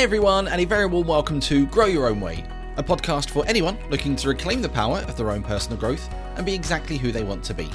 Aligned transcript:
Hey 0.00 0.04
everyone, 0.04 0.48
and 0.48 0.62
a 0.62 0.64
very 0.64 0.86
warm 0.86 1.06
welcome 1.06 1.40
to 1.40 1.66
Grow 1.66 1.84
Your 1.84 2.06
Own 2.06 2.22
Way, 2.22 2.42
a 2.78 2.82
podcast 2.82 3.28
for 3.28 3.44
anyone 3.46 3.76
looking 3.90 4.16
to 4.16 4.28
reclaim 4.28 4.62
the 4.62 4.68
power 4.70 5.00
of 5.00 5.14
their 5.14 5.30
own 5.30 5.42
personal 5.42 5.76
growth 5.76 6.08
and 6.36 6.46
be 6.46 6.54
exactly 6.54 6.96
who 6.96 7.12
they 7.12 7.22
want 7.22 7.44
to 7.44 7.52
be. 7.52 7.68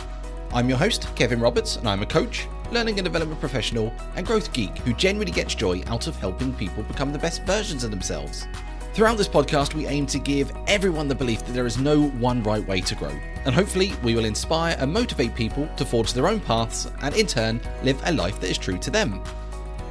I'm 0.51 0.67
your 0.67 0.79
host, 0.79 1.15
Kevin 1.15 1.39
Roberts, 1.39 1.75
and 1.75 1.87
I'm 1.87 2.01
a 2.01 2.05
coach, 2.07 2.47
learning 2.71 2.97
and 2.97 3.05
development 3.05 3.39
professional, 3.39 3.93
and 4.15 4.25
growth 4.25 4.51
geek 4.53 4.75
who 4.79 4.93
genuinely 4.93 5.33
gets 5.33 5.53
joy 5.53 5.83
out 5.85 6.07
of 6.07 6.15
helping 6.15 6.51
people 6.55 6.81
become 6.81 7.13
the 7.13 7.19
best 7.19 7.43
versions 7.43 7.83
of 7.83 7.91
themselves. 7.91 8.47
Throughout 8.95 9.19
this 9.19 9.27
podcast, 9.27 9.75
we 9.75 9.85
aim 9.85 10.07
to 10.07 10.17
give 10.17 10.51
everyone 10.65 11.07
the 11.07 11.13
belief 11.13 11.45
that 11.45 11.51
there 11.51 11.67
is 11.67 11.77
no 11.77 12.07
one 12.07 12.41
right 12.41 12.67
way 12.67 12.81
to 12.81 12.95
grow. 12.95 13.13
And 13.45 13.53
hopefully, 13.53 13.93
we 14.01 14.15
will 14.15 14.25
inspire 14.25 14.75
and 14.79 14.91
motivate 14.91 15.35
people 15.35 15.69
to 15.77 15.85
forge 15.85 16.13
their 16.13 16.27
own 16.27 16.39
paths 16.39 16.89
and, 17.03 17.15
in 17.15 17.27
turn, 17.27 17.61
live 17.83 18.01
a 18.03 18.13
life 18.13 18.39
that 18.39 18.49
is 18.49 18.57
true 18.57 18.79
to 18.79 18.89
them. 18.89 19.21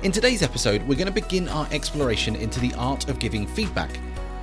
In 0.05 0.13
today's 0.13 0.43
episode, 0.43 0.83
we're 0.83 0.97
going 0.97 1.07
to 1.07 1.23
begin 1.23 1.49
our 1.49 1.67
exploration 1.73 2.37
into 2.37 2.61
the 2.61 2.75
art 2.75 3.09
of 3.09 3.19
giving 3.19 3.47
feedback. 3.47 3.89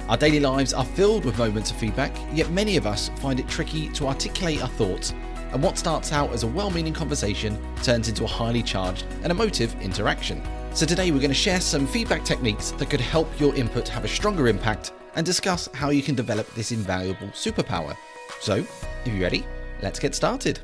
Our 0.09 0.17
daily 0.17 0.39
lives 0.39 0.73
are 0.73 0.83
filled 0.83 1.23
with 1.23 1.37
moments 1.37 1.69
of 1.69 1.77
feedback, 1.77 2.17
yet 2.33 2.49
many 2.49 2.77
of 2.77 2.87
us 2.87 3.09
find 3.17 3.39
it 3.39 3.47
tricky 3.47 3.87
to 3.89 4.07
articulate 4.07 4.63
our 4.63 4.69
thoughts, 4.69 5.13
and 5.51 5.61
what 5.61 5.77
starts 5.77 6.11
out 6.11 6.31
as 6.31 6.41
a 6.41 6.47
well 6.47 6.71
meaning 6.71 6.93
conversation 6.93 7.61
turns 7.83 8.09
into 8.09 8.23
a 8.23 8.27
highly 8.27 8.63
charged 8.63 9.05
and 9.21 9.29
emotive 9.29 9.79
interaction. 9.83 10.41
So, 10.73 10.87
today 10.87 11.11
we're 11.11 11.19
going 11.19 11.29
to 11.29 11.35
share 11.35 11.61
some 11.61 11.85
feedback 11.85 12.25
techniques 12.25 12.71
that 12.71 12.89
could 12.89 12.99
help 12.99 13.27
your 13.39 13.53
input 13.53 13.87
have 13.87 14.03
a 14.03 14.07
stronger 14.07 14.47
impact 14.47 14.93
and 15.13 15.23
discuss 15.23 15.69
how 15.75 15.91
you 15.91 16.01
can 16.01 16.15
develop 16.15 16.51
this 16.55 16.71
invaluable 16.71 17.27
superpower. 17.27 17.95
So, 18.39 18.55
if 18.55 18.67
you're 19.05 19.21
ready, 19.21 19.45
let's 19.83 19.99
get 19.99 20.15
started. 20.15 20.59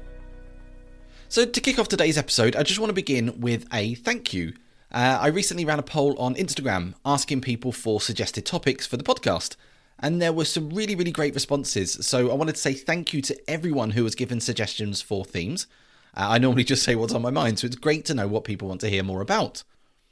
So, 1.30 1.46
to 1.46 1.62
kick 1.62 1.78
off 1.78 1.88
today's 1.88 2.18
episode, 2.18 2.56
I 2.56 2.64
just 2.64 2.80
want 2.80 2.90
to 2.90 2.96
begin 2.96 3.40
with 3.40 3.68
a 3.72 3.94
thank 3.94 4.34
you. 4.34 4.54
Uh, 4.92 5.20
I 5.22 5.28
recently 5.28 5.66
ran 5.66 5.80
a 5.80 5.84
poll 5.84 6.18
on 6.18 6.36
Instagram 6.36 6.94
asking 7.06 7.42
people 7.42 7.72
for 7.72 8.00
suggested 8.00 8.46
topics 8.46 8.88
for 8.88 8.96
the 8.96 9.04
podcast, 9.04 9.58
and 10.00 10.22
there 10.22 10.32
were 10.32 10.46
some 10.46 10.70
really, 10.70 10.96
really 10.96 11.12
great 11.12 11.34
responses. 11.34 12.06
So, 12.06 12.32
I 12.32 12.36
wanted 12.36 12.56
to 12.56 12.62
say 12.62 12.74
thank 12.74 13.14
you 13.14 13.22
to 13.24 13.50
everyone 13.50 13.92
who 13.92 14.04
has 14.06 14.16
given 14.16 14.40
suggestions 14.40 15.02
for 15.02 15.26
themes. 15.26 15.68
Uh, 16.16 16.28
I 16.30 16.38
normally 16.38 16.64
just 16.64 16.84
say 16.84 16.96
what's 16.96 17.14
on 17.14 17.22
my 17.22 17.30
mind, 17.30 17.60
so 17.60 17.68
it's 17.68 17.76
great 17.76 18.06
to 18.06 18.14
know 18.14 18.28
what 18.28 18.46
people 18.46 18.70
want 18.70 18.82
to 18.82 18.90
hear 18.90 19.04
more 19.04 19.22
about. 19.22 19.64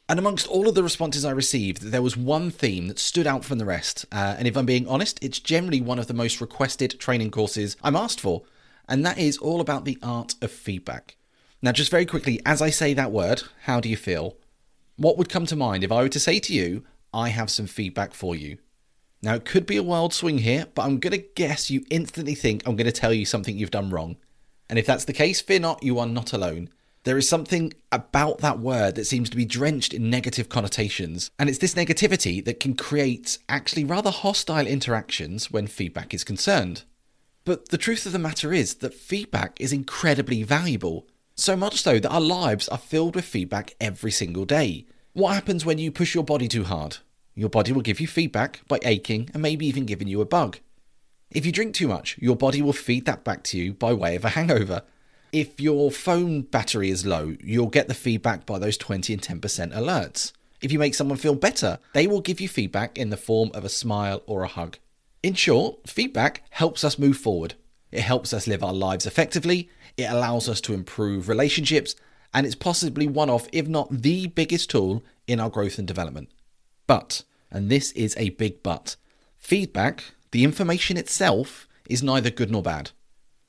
And 0.08 0.20
amongst 0.20 0.48
all 0.48 0.68
of 0.68 0.76
the 0.76 0.84
responses 0.84 1.26
I 1.26 1.32
received, 1.32 1.82
there 1.82 2.02
was 2.02 2.16
one 2.16 2.52
theme 2.52 2.88
that 2.90 3.00
stood 3.00 3.26
out 3.26 3.44
from 3.44 3.58
the 3.58 3.66
rest. 3.66 4.06
Uh, 4.12 4.36
and 4.38 4.48
if 4.48 4.56
I'm 4.56 4.66
being 4.66 4.88
honest, 4.88 5.24
it's 5.24 5.40
generally 5.40 5.82
one 5.82 5.98
of 5.98 6.06
the 6.06 6.14
most 6.14 6.40
requested 6.40 7.00
training 7.00 7.32
courses 7.32 7.76
I'm 7.82 7.96
asked 7.96 8.22
for. 8.22 8.44
And 8.88 9.04
that 9.04 9.18
is 9.18 9.40
all 9.40 9.62
about 9.62 9.86
the 9.86 9.98
art 10.04 10.36
of 10.44 10.52
feedback. 10.52 11.16
Now, 11.60 11.72
just 11.72 11.90
very 11.90 12.06
quickly, 12.06 12.40
as 12.46 12.62
I 12.62 12.70
say 12.70 12.94
that 12.94 13.12
word, 13.12 13.42
how 13.64 13.80
do 13.80 13.90
you 13.90 13.98
feel? 13.98 14.38
What 14.98 15.18
would 15.18 15.30
come 15.30 15.46
to 15.48 15.56
mind 15.56 15.84
if 15.84 15.92
I 15.92 16.02
were 16.02 16.10
to 16.10 16.20
say 16.20 16.40
to 16.40 16.54
you, 16.54 16.86
I 17.14 17.30
have 17.30 17.50
some 17.50 17.68
feedback 17.68 18.14
for 18.14 18.36
you? 18.36 18.58
Now, 19.22 19.36
it 19.36 19.46
could 19.46 19.66
be 19.66 19.78
a 19.78 19.84
wild 19.84 20.14
swing 20.14 20.40
here, 20.40 20.68
but 20.74 20.84
I'm 20.84 21.00
going 21.00 21.12
to 21.12 21.28
guess 21.36 21.70
you 21.70 21.84
instantly 21.90 22.36
think 22.36 22.62
I'm 22.66 22.76
going 22.76 22.86
to 22.86 22.92
tell 22.92 23.14
you 23.14 23.26
something 23.26 23.58
you've 23.58 23.72
done 23.72 23.90
wrong. 23.90 24.18
And 24.70 24.80
if 24.80 24.86
that's 24.86 25.06
the 25.06 25.14
case, 25.14 25.42
fear 25.42 25.60
not, 25.60 25.84
you 25.84 26.00
are 26.00 26.06
not 26.06 26.32
alone. 26.32 26.70
There 27.04 27.18
is 27.18 27.30
something 27.30 27.74
about 27.92 28.40
that 28.40 28.60
word 28.60 28.96
that 28.96 29.06
seems 29.06 29.30
to 29.30 29.38
be 29.38 29.46
drenched 29.46 29.94
in 29.94 30.10
negative 30.10 30.50
connotations, 30.50 31.30
and 31.38 31.50
it's 31.50 31.60
this 31.60 31.76
negativity 31.76 32.44
that 32.46 32.60
can 32.60 32.76
create 32.76 33.38
actually 33.48 33.84
rather 33.84 34.10
hostile 34.10 34.66
interactions 34.66 35.52
when 35.52 35.68
feedback 35.68 36.14
is 36.16 36.24
concerned. 36.24 36.84
But 37.44 37.70
the 37.70 37.78
truth 37.78 38.08
of 38.08 38.12
the 38.12 38.18
matter 38.18 38.54
is 38.54 38.76
that 38.76 38.96
feedback 38.96 39.62
is 39.62 39.72
incredibly 39.72 40.42
valuable, 40.42 41.08
so 41.36 41.56
much 41.56 41.82
so 41.82 42.00
that 42.00 42.10
our 42.10 42.22
lives 42.22 42.68
are 42.70 42.78
filled 42.78 43.16
with 43.16 43.26
feedback 43.26 43.76
every 43.80 44.12
single 44.12 44.46
day. 44.46 44.86
What 45.14 45.34
happens 45.34 45.66
when 45.66 45.78
you 45.78 45.92
push 45.92 46.16
your 46.16 46.24
body 46.24 46.48
too 46.48 46.64
hard? 46.64 46.98
Your 47.34 47.50
body 47.50 47.72
will 47.72 47.82
give 47.82 48.00
you 48.00 48.08
feedback 48.08 48.62
by 48.68 48.80
aching 48.84 49.30
and 49.34 49.42
maybe 49.42 49.66
even 49.68 49.86
giving 49.86 50.08
you 50.08 50.22
a 50.22 50.26
bug. 50.26 50.60
If 51.32 51.46
you 51.46 51.52
drink 51.52 51.76
too 51.76 51.88
much, 51.88 52.18
your 52.20 52.36
body 52.36 52.62
will 52.62 52.74
feed 52.74 53.06
that 53.06 53.24
back 53.24 53.44
to 53.46 53.58
you 53.58 53.74
by 53.74 53.94
way 53.94 54.16
of 54.16 54.26
a 54.26 54.30
hangover 54.30 54.84
if 55.36 55.60
your 55.60 55.92
phone 55.92 56.44
battery 56.44 56.90
is 56.90 57.06
low, 57.06 57.36
you'll 57.44 57.68
get 57.68 57.90
the 57.90 57.94
feedback 57.94 58.46
by 58.46 58.58
those 58.58 58.78
20 58.78 59.12
and 59.12 59.22
10% 59.22 59.42
alerts. 59.74 60.32
If 60.62 60.72
you 60.72 60.80
make 60.80 60.96
someone 60.96 61.18
feel 61.18 61.36
better, 61.36 61.78
they 61.92 62.08
will 62.08 62.22
give 62.22 62.40
you 62.40 62.48
feedback 62.48 62.98
in 62.98 63.10
the 63.10 63.18
form 63.18 63.52
of 63.54 63.66
a 63.66 63.70
smile 63.70 64.24
or 64.28 64.44
a 64.44 64.48
hug. 64.48 64.78
In 65.22 65.34
short, 65.34 65.90
feedback 65.90 66.44
helps 66.52 66.86
us 66.86 66.98
move 66.98 67.18
forward. 67.18 67.56
It 67.92 68.00
helps 68.00 68.34
us 68.34 68.48
live 68.48 68.64
our 68.64 68.74
lives 68.74 69.06
effectively, 69.06 69.70
it 69.98 70.10
allows 70.10 70.50
us 70.50 70.62
to 70.62 70.74
improve 70.74 71.30
relationships, 71.30 71.96
and 72.34 72.46
it's 72.46 72.56
possibly 72.56 73.08
one 73.08 73.30
of, 73.30 73.48
if 73.52 73.68
not 73.68 73.90
the 73.90 74.28
biggest 74.28 74.70
tool 74.70 75.04
in 75.28 75.40
our 75.40 75.50
growth 75.50 75.78
and 75.78 75.88
development. 75.88 76.30
But, 76.88 77.24
and 77.50 77.70
this 77.70 77.92
is 77.94 78.16
a 78.18 78.30
big 78.32 78.62
but, 78.62 78.96
feedback, 79.38 80.04
the 80.32 80.44
information 80.44 80.98
itself, 80.98 81.68
is 81.90 82.04
neither 82.04 82.30
good 82.30 82.52
nor 82.52 82.62
bad. 82.62 82.92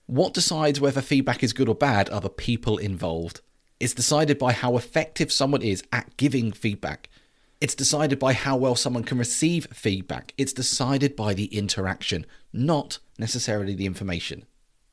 What 0.06 0.34
decides 0.34 0.80
whether 0.80 1.02
feedback 1.02 1.42
is 1.42 1.52
good 1.52 1.68
or 1.68 1.74
bad 1.74 2.08
are 2.10 2.20
the 2.20 2.30
people 2.30 2.78
involved. 2.78 3.40
It's 3.80 3.94
decided 3.94 4.38
by 4.38 4.52
how 4.52 4.76
effective 4.76 5.32
someone 5.32 5.62
is 5.62 5.82
at 5.92 6.16
giving 6.16 6.52
feedback. 6.52 7.08
It's 7.60 7.74
decided 7.74 8.18
by 8.18 8.34
how 8.34 8.56
well 8.56 8.76
someone 8.76 9.04
can 9.04 9.18
receive 9.18 9.66
feedback. 9.72 10.32
It's 10.38 10.52
decided 10.52 11.16
by 11.16 11.34
the 11.34 11.46
interaction, 11.46 12.24
not 12.52 12.98
necessarily 13.18 13.74
the 13.74 13.86
information. 13.86 14.44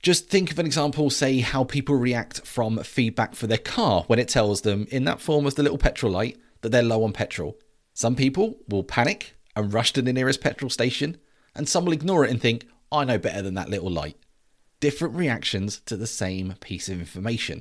Just 0.04 0.28
think 0.28 0.52
of 0.52 0.60
an 0.60 0.66
example, 0.66 1.10
say 1.10 1.40
how 1.40 1.64
people 1.64 1.96
react 1.96 2.46
from 2.46 2.78
feedback 2.84 3.36
for 3.36 3.48
their 3.48 3.58
car 3.58 4.04
when 4.08 4.20
it 4.20 4.28
tells 4.28 4.62
them, 4.62 4.86
in 4.92 5.06
that 5.06 5.22
form 5.22 5.46
of 5.46 5.56
the 5.56 5.64
little 5.64 5.78
petrol 5.78 6.12
light, 6.12 6.38
that 6.60 6.70
they're 6.70 6.84
low 6.84 7.06
on 7.06 7.14
petrol. 7.14 7.58
Some 7.94 8.16
people 8.16 8.58
will 8.68 8.84
panic 8.84 9.36
and 9.56 9.74
rush 9.74 9.94
to 9.94 10.02
the 10.02 10.12
nearest 10.12 10.42
petrol 10.42 10.70
station, 10.70 11.18
and 11.56 11.70
some 11.70 11.86
will 11.86 11.94
ignore 11.94 12.26
it 12.26 12.32
and 12.32 12.42
think, 12.42 12.68
I 12.92 13.06
know 13.06 13.18
better 13.18 13.42
than 13.42 13.56
that 13.56 13.70
little 13.70 13.90
light 13.90 14.18
different 14.82 15.16
reactions 15.16 15.80
to 15.86 15.96
the 15.96 16.06
same 16.06 16.56
piece 16.60 16.90
of 16.90 17.00
information. 17.00 17.60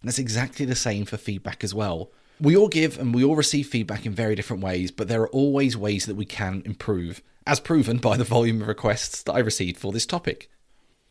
And 0.00 0.08
that's 0.08 0.18
exactly 0.18 0.64
the 0.64 0.74
same 0.74 1.04
for 1.04 1.18
feedback 1.18 1.62
as 1.62 1.74
well. 1.74 2.10
We 2.40 2.56
all 2.56 2.68
give 2.68 2.98
and 2.98 3.14
we 3.14 3.22
all 3.22 3.36
receive 3.36 3.66
feedback 3.66 4.06
in 4.06 4.14
very 4.14 4.34
different 4.34 4.62
ways, 4.62 4.90
but 4.90 5.06
there 5.06 5.20
are 5.20 5.28
always 5.28 5.76
ways 5.76 6.06
that 6.06 6.16
we 6.16 6.24
can 6.24 6.62
improve, 6.64 7.22
as 7.46 7.60
proven 7.60 7.98
by 7.98 8.16
the 8.16 8.24
volume 8.24 8.62
of 8.62 8.68
requests 8.68 9.22
that 9.24 9.34
I 9.34 9.40
received 9.40 9.76
for 9.76 9.92
this 9.92 10.06
topic. 10.06 10.48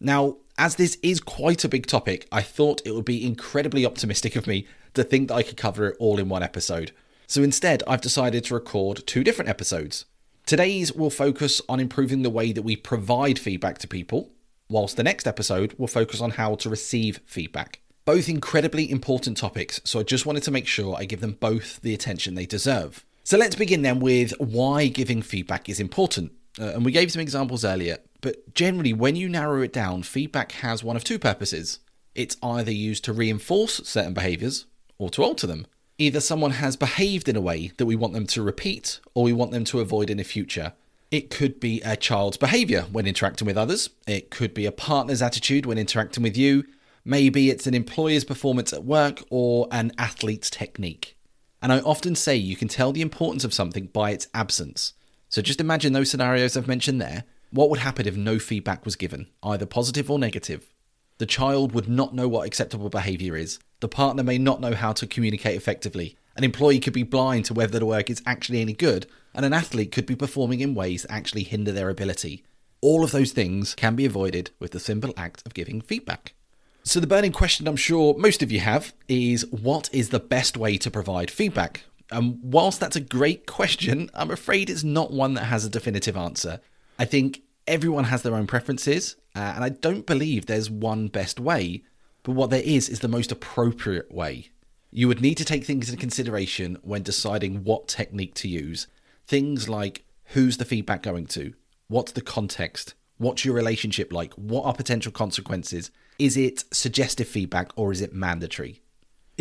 Now, 0.03 0.35
as 0.57 0.75
this 0.75 0.97
is 1.01 1.21
quite 1.21 1.63
a 1.63 1.69
big 1.69 1.87
topic, 1.87 2.27
I 2.29 2.41
thought 2.41 2.81
it 2.85 2.93
would 2.93 3.05
be 3.05 3.25
incredibly 3.25 3.85
optimistic 3.85 4.35
of 4.35 4.45
me 4.45 4.67
to 4.95 5.03
think 5.03 5.29
that 5.29 5.35
I 5.35 5.43
could 5.43 5.55
cover 5.55 5.87
it 5.87 5.97
all 5.97 6.19
in 6.19 6.27
one 6.27 6.43
episode. 6.43 6.91
So 7.25 7.41
instead, 7.41 7.81
I've 7.87 8.01
decided 8.01 8.43
to 8.43 8.53
record 8.53 9.07
two 9.07 9.23
different 9.23 9.49
episodes. 9.49 10.03
Today's 10.45 10.91
will 10.91 11.09
focus 11.09 11.61
on 11.69 11.79
improving 11.79 12.21
the 12.21 12.29
way 12.29 12.51
that 12.51 12.63
we 12.63 12.75
provide 12.75 13.39
feedback 13.39 13.77
to 13.79 13.87
people, 13.87 14.29
whilst 14.69 14.97
the 14.97 15.03
next 15.03 15.25
episode 15.25 15.73
will 15.79 15.87
focus 15.87 16.19
on 16.19 16.31
how 16.31 16.55
to 16.55 16.69
receive 16.69 17.21
feedback. 17.25 17.79
Both 18.03 18.27
incredibly 18.27 18.91
important 18.91 19.37
topics, 19.37 19.79
so 19.85 20.01
I 20.01 20.03
just 20.03 20.25
wanted 20.25 20.43
to 20.43 20.51
make 20.51 20.67
sure 20.67 20.97
I 20.97 21.05
give 21.05 21.21
them 21.21 21.37
both 21.39 21.79
the 21.81 21.93
attention 21.93 22.35
they 22.35 22.45
deserve. 22.45 23.05
So 23.23 23.37
let's 23.37 23.55
begin 23.55 23.83
then 23.83 24.01
with 24.01 24.33
why 24.37 24.87
giving 24.87 25.21
feedback 25.21 25.69
is 25.69 25.79
important. 25.79 26.33
Uh, 26.59 26.65
and 26.65 26.85
we 26.85 26.91
gave 26.91 27.11
some 27.11 27.21
examples 27.21 27.65
earlier, 27.65 27.97
but 28.21 28.53
generally, 28.53 28.93
when 28.93 29.15
you 29.15 29.27
narrow 29.27 29.61
it 29.61 29.73
down, 29.73 30.03
feedback 30.03 30.53
has 30.53 30.83
one 30.83 30.95
of 30.95 31.03
two 31.03 31.19
purposes. 31.19 31.79
It's 32.15 32.37
either 32.43 32.71
used 32.71 33.03
to 33.05 33.13
reinforce 33.13 33.81
certain 33.87 34.13
behaviors 34.13 34.65
or 34.97 35.09
to 35.11 35.23
alter 35.23 35.47
them. 35.47 35.65
Either 35.97 36.19
someone 36.19 36.51
has 36.51 36.75
behaved 36.75 37.27
in 37.27 37.35
a 37.35 37.41
way 37.41 37.71
that 37.77 37.85
we 37.85 37.95
want 37.95 38.13
them 38.13 38.27
to 38.27 38.41
repeat 38.41 38.99
or 39.13 39.23
we 39.23 39.33
want 39.33 39.51
them 39.51 39.63
to 39.65 39.79
avoid 39.79 40.09
in 40.09 40.17
the 40.17 40.23
future, 40.23 40.73
it 41.11 41.29
could 41.29 41.59
be 41.59 41.81
a 41.81 41.95
child's 41.95 42.37
behavior 42.37 42.85
when 42.91 43.05
interacting 43.05 43.45
with 43.45 43.57
others. 43.57 43.89
It 44.07 44.31
could 44.31 44.53
be 44.53 44.65
a 44.65 44.71
partner's 44.71 45.21
attitude 45.21 45.65
when 45.65 45.77
interacting 45.77 46.23
with 46.23 46.35
you. 46.37 46.63
Maybe 47.05 47.49
it's 47.49 47.67
an 47.67 47.73
employer's 47.73 48.23
performance 48.23 48.73
at 48.73 48.85
work 48.85 49.23
or 49.29 49.67
an 49.71 49.91
athlete's 49.97 50.49
technique. 50.49 51.17
And 51.61 51.71
I 51.71 51.79
often 51.81 52.15
say 52.15 52.35
you 52.35 52.55
can 52.55 52.67
tell 52.67 52.91
the 52.91 53.01
importance 53.01 53.43
of 53.43 53.53
something 53.53 53.87
by 53.87 54.11
its 54.11 54.27
absence. 54.33 54.93
So 55.33 55.41
just 55.41 55.59
imagine 55.59 55.93
those 55.93 56.11
scenarios 56.11 56.55
I've 56.55 56.67
mentioned 56.67 57.01
there. 57.01 57.23
What 57.49 57.71
would 57.71 57.79
happen 57.79 58.07
if 58.07 58.15
no 58.15 58.37
feedback 58.37 58.85
was 58.85 58.95
given, 58.95 59.25
either 59.41 59.65
positive 59.65 60.11
or 60.11 60.19
negative? 60.19 60.71
The 61.17 61.25
child 61.25 61.71
would 61.71 61.89
not 61.89 62.13
know 62.13 62.27
what 62.27 62.45
acceptable 62.45 62.87
behaviour 62.87 63.35
is. 63.35 63.57
The 63.79 63.87
partner 63.87 64.21
may 64.21 64.37
not 64.37 64.61
know 64.61 64.75
how 64.75 64.93
to 64.93 65.07
communicate 65.07 65.55
effectively. 65.57 66.15
An 66.35 66.43
employee 66.43 66.79
could 66.79 66.93
be 66.93 67.01
blind 67.01 67.45
to 67.45 67.55
whether 67.55 67.79
the 67.79 67.85
work 67.87 68.11
is 68.11 68.21
actually 68.27 68.61
any 68.61 68.73
good, 68.73 69.07
and 69.33 69.43
an 69.43 69.53
athlete 69.53 69.91
could 69.91 70.05
be 70.05 70.15
performing 70.15 70.59
in 70.59 70.75
ways 70.75 71.01
that 71.01 71.11
actually 71.11 71.41
hinder 71.41 71.71
their 71.71 71.89
ability. 71.89 72.43
All 72.81 73.03
of 73.03 73.09
those 73.09 73.31
things 73.31 73.73
can 73.73 73.95
be 73.95 74.05
avoided 74.05 74.51
with 74.59 74.69
the 74.69 74.79
simple 74.79 75.15
act 75.17 75.41
of 75.47 75.55
giving 75.55 75.81
feedback. 75.81 76.35
So, 76.83 76.99
the 76.99 77.07
burning 77.07 77.31
question 77.31 77.67
I'm 77.67 77.75
sure 77.75 78.13
most 78.19 78.43
of 78.43 78.51
you 78.51 78.59
have 78.59 78.93
is 79.07 79.47
what 79.49 79.89
is 79.91 80.09
the 80.09 80.19
best 80.19 80.57
way 80.57 80.77
to 80.77 80.91
provide 80.91 81.31
feedback? 81.31 81.85
And 82.13 82.39
whilst 82.41 82.79
that's 82.79 82.95
a 82.95 83.01
great 83.01 83.45
question, 83.45 84.09
I'm 84.13 84.31
afraid 84.31 84.69
it's 84.69 84.83
not 84.83 85.11
one 85.11 85.33
that 85.33 85.45
has 85.45 85.65
a 85.65 85.69
definitive 85.69 86.15
answer. 86.15 86.59
I 86.99 87.05
think 87.05 87.41
everyone 87.67 88.05
has 88.05 88.21
their 88.21 88.35
own 88.35 88.47
preferences, 88.47 89.15
uh, 89.35 89.53
and 89.55 89.63
I 89.63 89.69
don't 89.69 90.05
believe 90.05 90.45
there's 90.45 90.69
one 90.69 91.07
best 91.07 91.39
way, 91.39 91.83
but 92.21 92.33
what 92.33 92.49
there 92.49 92.61
is 92.63 92.87
is 92.87 92.99
the 92.99 93.07
most 93.07 93.31
appropriate 93.31 94.11
way. 94.11 94.49
You 94.91 95.07
would 95.07 95.21
need 95.21 95.37
to 95.37 95.45
take 95.45 95.65
things 95.65 95.89
into 95.89 95.99
consideration 95.99 96.77
when 96.83 97.01
deciding 97.01 97.63
what 97.63 97.87
technique 97.87 98.35
to 98.35 98.47
use. 98.47 98.85
Things 99.25 99.67
like 99.67 100.05
who's 100.27 100.57
the 100.57 100.65
feedback 100.65 101.01
going 101.01 101.25
to? 101.27 101.53
What's 101.87 102.11
the 102.11 102.21
context? 102.21 102.93
What's 103.17 103.43
your 103.43 103.55
relationship 103.55 104.13
like? 104.13 104.33
What 104.33 104.65
are 104.65 104.73
potential 104.73 105.11
consequences? 105.11 105.89
Is 106.19 106.37
it 106.37 106.63
suggestive 106.71 107.27
feedback 107.27 107.71
or 107.75 107.91
is 107.91 108.01
it 108.01 108.13
mandatory? 108.13 108.82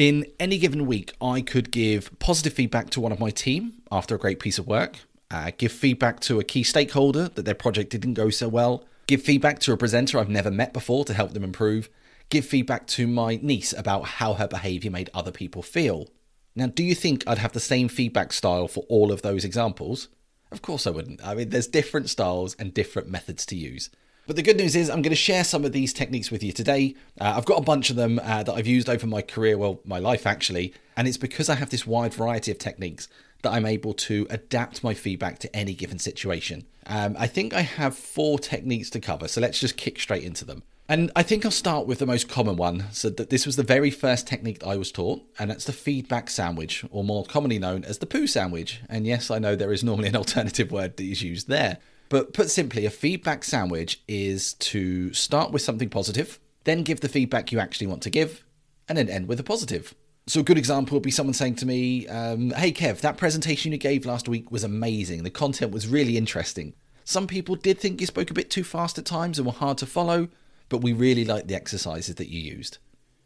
In 0.02 0.26
any 0.40 0.58
given 0.58 0.87
week, 0.87 1.14
I 1.22 1.43
could 1.43 1.70
give 1.70 2.10
positive 2.19 2.54
feedback 2.54 2.90
to 2.90 3.00
one 3.00 3.12
of 3.12 3.20
my 3.20 3.31
team 3.31 3.75
after 3.93 4.16
a 4.16 4.19
great 4.19 4.40
piece 4.40 4.58
of 4.58 4.66
work, 4.66 4.96
uh, 5.31 5.52
give 5.56 5.70
feedback 5.70 6.19
to 6.22 6.40
a 6.40 6.44
key 6.44 6.64
stakeholder 6.64 7.28
that 7.28 7.44
their 7.44 7.54
project 7.54 7.90
didn't 7.90 8.14
go 8.14 8.28
so 8.28 8.49
well, 8.49 8.84
give 9.06 9.22
feedback 9.22 9.60
to 9.60 9.72
a 9.72 9.76
presenter 9.76 10.19
I've 10.19 10.28
never 10.28 10.50
met 10.50 10.72
before 10.72 11.04
to 11.04 11.14
help 11.14 11.34
them 11.34 11.44
improve, 11.44 11.88
give 12.31 12.44
feedback 12.44 12.88
to 12.88 13.06
my 13.06 13.38
niece 13.40 13.72
about 13.72 14.06
how 14.19 14.34
her 14.34 14.49
behavior 14.49 14.90
made 14.90 15.08
other 15.14 15.31
people 15.31 15.62
feel. 15.62 16.08
Now, 16.56 16.66
do 16.66 16.82
you 16.82 16.96
think 16.96 17.22
I'd 17.28 17.38
have 17.38 17.52
the 17.52 17.60
same 17.60 17.87
feedback 17.87 18.32
style 18.32 18.66
for 18.66 18.84
all 18.88 19.12
of 19.12 19.22
those 19.22 19.44
examples? 19.44 20.08
Of 20.50 20.62
course 20.62 20.84
I 20.84 20.90
wouldn't. 20.90 21.25
I 21.25 21.37
mean, 21.37 21.50
there's 21.50 21.69
different 21.69 22.10
styles 22.10 22.56
and 22.58 22.75
different 22.75 23.08
methods 23.08 23.46
to 23.46 23.56
use. 23.56 23.88
But 24.27 24.37
the 24.37 24.43
good 24.43 24.57
news 24.57 24.77
is, 24.77 24.89
I'm 24.89 25.03
going 25.03 25.11
to 25.11 25.17
share 25.17 25.43
some 25.43 25.65
of 25.65 25.73
these 25.73 25.93
techniques 25.93 26.31
with 26.31 26.45
you 26.45 26.53
today. 26.53 26.95
Uh, 27.21 27.35
I've 27.37 27.45
got 27.45 27.59
a 27.59 27.63
bunch 27.63 27.91
of 27.91 27.97
them 27.97 28.21
uh, 28.23 28.45
that 28.45 28.53
I've 28.53 28.69
used 28.69 28.89
over 28.89 29.07
my 29.07 29.21
career, 29.21 29.59
well, 29.59 29.81
my 29.85 29.99
life 29.99 30.27
actually, 30.27 30.73
and 30.97 31.09
it's 31.09 31.17
because 31.17 31.49
I 31.49 31.57
have 31.57 31.71
this 31.71 31.87
wide 31.87 32.15
variety 32.15 32.53
of 32.53 32.59
techniques 32.59 33.09
that 33.43 33.53
I'm 33.53 33.67
able 33.67 33.95
to 33.95 34.27
adapt 34.31 34.85
my 34.85 34.95
feedback 34.95 35.41
to 35.41 35.57
any 35.57 35.75
given 35.75 35.99
situation. 35.99 36.67
Um, 36.87 37.17
I 37.19 37.27
think 37.27 37.53
I 37.53 37.63
have 37.63 37.97
four 37.97 38.39
techniques 38.39 38.91
to 38.91 39.01
cover, 39.01 39.27
so 39.27 39.41
let's 39.41 39.59
just 39.59 39.77
kick 39.77 39.99
straight 39.99 40.23
into 40.23 40.45
them. 40.45 40.63
And 40.89 41.11
I 41.17 41.23
think 41.23 41.45
I'll 41.45 41.51
start 41.51 41.87
with 41.87 42.01
the 42.01 42.07
most 42.07 42.29
common 42.29 42.57
one. 42.57 42.85
So 42.93 43.09
that 43.11 43.31
this 43.31 43.47
was 43.47 43.57
the 43.57 43.63
very 43.63 43.91
first 43.91 44.27
technique 44.27 44.65
I 44.65 44.77
was 44.77 44.93
taught, 44.93 45.23
and 45.39 45.51
that's 45.51 45.65
the 45.65 45.73
feedback 45.73 46.29
sandwich, 46.29 46.85
or 46.91 47.03
more 47.03 47.25
commonly 47.25 47.59
known 47.59 47.85
as 47.85 47.99
the 47.99 48.07
poo 48.07 48.27
sandwich. 48.27 48.81
And 48.89 49.07
yes, 49.07 49.31
I 49.31 49.39
know 49.39 49.57
there 49.57 49.73
is 49.73 49.83
normally 49.83 50.09
an 50.09 50.17
alternative 50.25 50.71
word 50.71 50.97
that 50.97 51.05
is 51.05 51.23
used 51.23 51.49
there. 51.49 51.79
But 52.12 52.35
put 52.35 52.50
simply, 52.50 52.85
a 52.85 52.91
feedback 52.91 53.43
sandwich 53.43 54.03
is 54.06 54.53
to 54.55 55.14
start 55.14 55.50
with 55.50 55.62
something 55.62 55.88
positive, 55.88 56.38
then 56.64 56.82
give 56.82 57.00
the 57.00 57.09
feedback 57.09 57.50
you 57.50 57.59
actually 57.59 57.87
want 57.87 58.03
to 58.03 58.11
give, 58.11 58.44
and 58.87 58.99
then 58.99 59.09
end 59.09 59.29
with 59.29 59.41
a 59.41 59.43
positive. 59.43 59.94
So 60.26 60.41
a 60.41 60.43
good 60.43 60.59
example 60.59 60.94
would 60.97 61.03
be 61.03 61.11
someone 61.11 61.32
saying 61.32 61.55
to 61.56 61.67
me, 61.67 62.06
um, 62.09 62.50
"Hey 62.50 62.70
Kev, 62.70 63.00
that 63.00 63.17
presentation 63.17 63.73
you 63.73 63.79
gave 63.79 64.05
last 64.05 64.29
week 64.29 64.53
was 64.53 64.62
amazing. 64.62 65.23
The 65.23 65.31
content 65.31 65.73
was 65.73 65.88
really 65.88 66.19
interesting. 66.19 66.75
Some 67.03 67.26
people 67.26 67.55
did 67.55 67.81
think 67.81 67.99
you 67.99 68.06
spoke 68.06 68.31
a 68.31 68.35
bit 68.35 68.50
too 68.50 68.62
fast 68.62 68.99
at 68.99 69.06
times 69.06 69.38
and 69.38 69.47
were 69.47 69.53
hard 69.55 69.79
to 69.79 69.87
follow, 69.87 70.29
but 70.69 70.82
we 70.82 70.93
really 70.93 71.25
liked 71.25 71.49
the 71.49 71.55
exercises 71.55 72.17
that 72.17 72.29
you 72.29 72.41
used." 72.41 72.76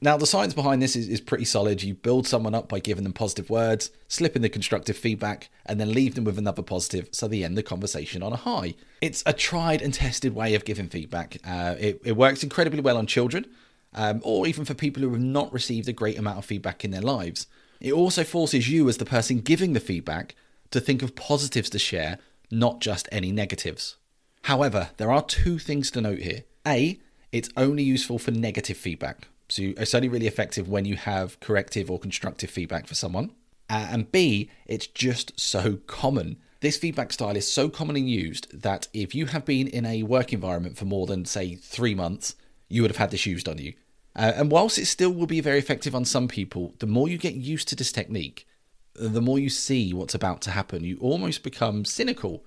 Now, 0.01 0.19
the 0.19 0.27
science 0.27 0.53
behind 0.53 0.83
this 0.83 0.95
is, 0.95 1.09
is 1.09 1.23
pretty 1.23 1.47
solid. 1.47 1.83
You 1.83 1.95
build 1.95 2.27
someone 2.27 2.55
up 2.55 2.69
by 2.69 2.81
giving 2.81 3.05
them 3.05 3.15
positive 3.15 3.49
words, 3.49 3.91
slip 4.09 4.37
in 4.37 4.43
the 4.43 4.51
constructive 4.51 4.97
feedback, 4.97 5.49
and 5.65 5.81
then 5.81 5.95
leave 5.95 6.15
them 6.15 6.25
with 6.25 6.39
another 6.39 6.63
positive 6.63 7.09
so 7.13 7.27
they 7.27 7.43
end 7.43 7.57
the 7.57 7.63
conversation 7.63 8.23
on 8.23 8.33
a 8.33 8.37
high. 8.37 8.75
It's 9.01 9.23
a 9.25 9.33
tried 9.33 9.81
and 9.81 9.95
tested 9.95 10.35
way 10.35 10.55
of 10.55 10.67
giving 10.67 10.89
feedback. 10.89 11.39
Uh, 11.47 11.77
it, 11.79 12.03
it, 12.05 12.17
works 12.17 12.43
incredibly 12.43 12.81
well 12.83 12.99
on 12.99 13.07
children, 13.07 13.47
um, 13.95 14.21
or 14.23 14.47
even 14.47 14.67
for 14.67 14.75
people 14.75 15.03
who 15.03 15.11
have 15.11 15.21
not 15.21 15.53
received 15.53 15.89
a 15.89 15.95
great 15.95 16.19
amount 16.19 16.39
of 16.39 16.45
feedback 16.45 16.85
in 16.85 16.91
their 16.91 17.01
lives. 17.01 17.47
It 17.81 17.95
also 17.95 18.23
forces 18.23 18.69
you, 18.69 18.91
as 18.91 18.99
the 18.99 19.07
person 19.07 19.41
giving 19.41 19.73
the 19.73 19.81
feedback, 19.81 20.35
to 20.73 20.81
think 20.81 21.03
of 21.03 21.17
positives 21.17 21.71
to 21.71 21.79
share, 21.79 22.19
not 22.51 22.81
just 22.81 23.09
any 23.11 23.33
negatives. 23.33 23.97
However, 24.43 24.91
there 24.99 25.11
are 25.11 25.23
two 25.23 25.59
things 25.59 25.91
to 25.93 26.03
note 26.03 26.19
here. 26.19 26.45
A, 26.67 27.01
it's 27.33 27.49
only 27.57 27.83
useful 27.83 28.19
for 28.19 28.31
negative 28.31 28.77
feedback 28.77 29.29
so 29.49 29.63
it's 29.77 29.95
only 29.95 30.09
really 30.09 30.27
effective 30.27 30.69
when 30.69 30.85
you 30.85 30.97
have 30.97 31.39
corrective 31.41 31.91
or 31.91 31.99
constructive 31.99 32.51
feedback 32.51 32.87
for 32.87 32.95
someone. 32.95 33.31
Uh, 33.69 33.89
and 33.91 34.13
B, 34.13 34.51
it's 34.67 34.87
just 34.87 35.39
so 35.39 35.79
common. 35.87 36.37
This 36.61 36.77
feedback 36.77 37.13
style 37.13 37.37
is 37.37 37.51
so 37.51 37.69
commonly 37.69 38.01
used 38.01 38.63
that 38.63 38.89
if 38.93 39.15
you 39.15 39.27
have 39.27 39.45
been 39.45 39.69
in 39.69 39.85
a 39.85 40.03
work 40.03 40.33
environment 40.33 40.77
for 40.77 40.85
more 40.85 41.07
than, 41.07 41.25
say, 41.25 41.55
three 41.55 41.95
months, 41.95 42.35
you 42.69 42.83
would 42.83 42.91
have 42.91 42.97
had 42.97 43.11
this 43.11 43.27
used 43.27 43.49
on 43.49 43.59
you. 43.59 43.75
Uh, 44.15 44.33
and 44.35 44.51
whilst 44.51 44.79
it 44.79 44.87
still 44.87 45.11
will 45.11 45.27
be 45.27 45.41
very 45.41 45.59
effective 45.59 45.95
on 45.95 46.05
some 46.05 46.27
people, 46.27 46.75
the 46.79 46.87
more 46.87 47.09
you 47.09 47.19
get 47.19 47.35
used 47.35 47.69
to 47.69 47.77
this 47.77 47.93
technique, 47.93 48.47
the 48.95 49.21
more 49.21 49.39
you 49.39 49.51
see 49.51 49.93
what's 49.93 50.15
about 50.15 50.41
to 50.43 50.51
happen. 50.51 50.85
You 50.85 50.97
almost 51.01 51.43
become 51.43 51.85
cynical. 51.85 52.45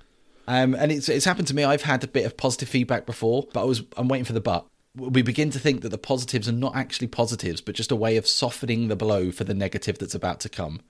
Um, 0.48 0.74
and 0.74 0.92
it's, 0.92 1.08
it's 1.08 1.26
happened 1.26 1.48
to 1.50 1.56
me. 1.56 1.64
I've 1.64 1.84
had 1.84 2.04
a 2.04 2.08
bit 2.08 2.26
of 2.26 2.36
positive 2.38 2.70
feedback 2.70 3.06
before, 3.06 3.48
but 3.54 3.62
I 3.62 3.66
was 3.66 3.84
I'm 3.96 4.08
waiting 4.08 4.26
for 4.26 4.34
the 4.34 4.42
but 4.42 4.66
we 4.96 5.22
begin 5.22 5.52
to 5.52 5.60
think 5.60 5.82
that 5.82 5.90
the 5.90 5.98
positives 5.98 6.50
are 6.50 6.54
not 6.54 6.76
actually 6.76 7.08
positives, 7.08 7.62
but 7.62 7.76
just 7.76 7.92
a 7.92 7.96
way 7.96 8.18
of 8.18 8.28
softening 8.28 8.88
the 8.88 8.96
blow 8.96 9.32
for 9.32 9.44
the 9.44 9.54
negative 9.54 10.00
that's 10.00 10.16
about 10.16 10.40
to 10.42 10.50
come. 10.50 10.82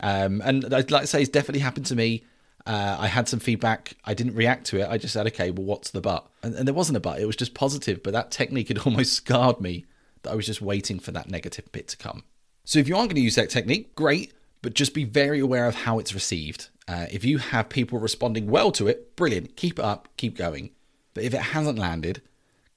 Um, 0.00 0.40
and 0.44 0.72
I'd 0.72 0.90
like 0.90 1.02
to 1.02 1.06
say 1.06 1.20
it's 1.20 1.30
definitely 1.30 1.60
happened 1.60 1.86
to 1.86 1.96
me. 1.96 2.24
Uh, 2.66 2.96
I 3.00 3.06
had 3.06 3.28
some 3.28 3.40
feedback. 3.40 3.94
I 4.04 4.14
didn't 4.14 4.34
react 4.34 4.66
to 4.66 4.80
it. 4.80 4.88
I 4.88 4.98
just 4.98 5.14
said, 5.14 5.26
okay, 5.28 5.50
well, 5.50 5.64
what's 5.64 5.90
the 5.90 6.00
but? 6.00 6.28
And, 6.42 6.54
and 6.54 6.66
there 6.66 6.74
wasn't 6.74 6.96
a 6.96 7.00
but. 7.00 7.20
It 7.20 7.26
was 7.26 7.36
just 7.36 7.54
positive. 7.54 8.02
But 8.02 8.12
that 8.12 8.30
technique 8.30 8.68
had 8.68 8.78
almost 8.86 9.12
scarred 9.12 9.60
me 9.60 9.86
that 10.22 10.30
I 10.30 10.34
was 10.34 10.46
just 10.46 10.62
waiting 10.62 10.98
for 10.98 11.12
that 11.12 11.30
negative 11.30 11.70
bit 11.72 11.88
to 11.88 11.96
come. 11.96 12.24
So 12.64 12.78
if 12.78 12.88
you 12.88 12.96
aren't 12.96 13.10
going 13.10 13.16
to 13.16 13.22
use 13.22 13.34
that 13.34 13.50
technique, 13.50 13.94
great, 13.94 14.32
but 14.62 14.74
just 14.74 14.94
be 14.94 15.04
very 15.04 15.40
aware 15.40 15.66
of 15.66 15.74
how 15.74 15.98
it's 15.98 16.14
received. 16.14 16.68
Uh, 16.86 17.06
if 17.10 17.24
you 17.24 17.38
have 17.38 17.68
people 17.68 17.98
responding 17.98 18.46
well 18.50 18.70
to 18.72 18.86
it, 18.88 19.16
brilliant. 19.16 19.56
Keep 19.56 19.78
it 19.78 19.84
up, 19.84 20.08
keep 20.16 20.36
going. 20.36 20.70
But 21.14 21.24
if 21.24 21.34
it 21.34 21.40
hasn't 21.40 21.78
landed, 21.78 22.22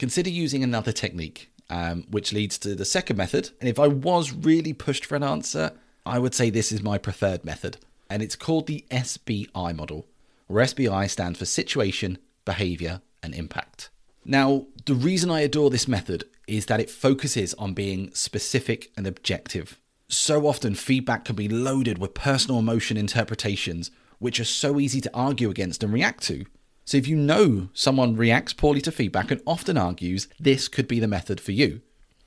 consider 0.04 0.30
using 0.30 0.66
another 0.66 0.92
technique, 0.92 1.50
um, 1.70 2.04
which 2.10 2.34
leads 2.34 2.58
to 2.58 2.76
the 2.76 2.84
second 2.84 3.16
method. 3.16 3.52
And 3.62 3.70
if 3.70 3.80
I 3.80 3.88
was 3.88 4.34
really 4.34 4.74
pushed 4.74 5.06
for 5.06 5.16
an 5.16 5.24
answer, 5.24 5.72
I 6.06 6.20
would 6.20 6.36
say 6.36 6.50
this 6.50 6.74
is 6.74 6.84
my 6.84 6.98
preferred 6.98 7.46
method. 7.46 7.78
And 8.10 8.22
it's 8.22 8.36
called 8.36 8.68
the 8.68 8.84
SBI 8.92 9.74
model, 9.74 10.06
where 10.48 10.66
SBI 10.66 11.10
stands 11.10 11.40
for 11.40 11.46
situation, 11.46 12.18
behavior, 12.44 13.00
and 13.24 13.34
impact. 13.34 13.92
Now, 14.26 14.66
the 14.86 14.94
reason 14.94 15.32
I 15.32 15.40
adore 15.40 15.70
this 15.70 15.88
method 15.88 16.26
is 16.50 16.66
that 16.66 16.82
it 16.82 16.90
focuses 16.90 17.54
on 17.54 17.74
being 17.74 18.14
specific 18.14 18.92
and 18.98 19.08
objective. 19.08 19.80
So 20.10 20.48
often, 20.48 20.76
feedback 20.76 21.24
can 21.24 21.38
be 21.38 21.48
loaded 21.48 21.98
with 21.98 22.14
personal 22.14 22.60
emotion 22.60 22.98
interpretations, 22.98 23.90
which 24.20 24.42
are 24.42 24.44
so 24.64 24.82
easy 24.82 25.00
to 25.00 25.12
argue 25.14 25.50
against 25.50 25.82
and 25.82 25.94
react 25.94 26.24
to. 26.24 26.44
So 26.86 26.98
if 26.98 27.08
you 27.08 27.16
know 27.16 27.70
someone 27.74 28.16
reacts 28.16 28.54
poorly 28.54 28.82
to 28.82 28.92
feedback 28.92 29.32
and 29.32 29.42
often 29.48 29.78
argues, 29.78 30.28
this 30.40 30.68
could 30.68 30.88
be 30.88 31.00
the 31.00 31.08
method 31.08 31.40
for 31.40 31.52
you. 31.52 31.82